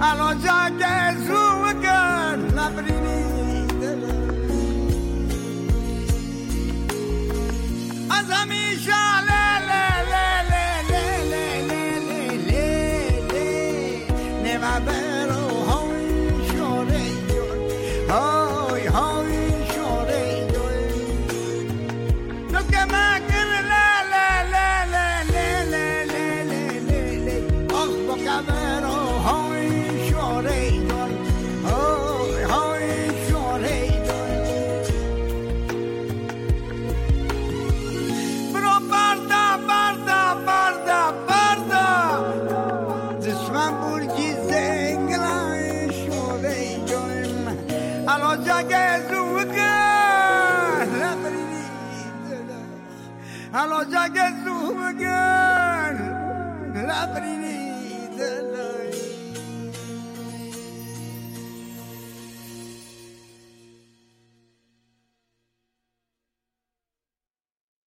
a 0.09 0.15
los 0.15 0.43
yankees. 0.43 1.38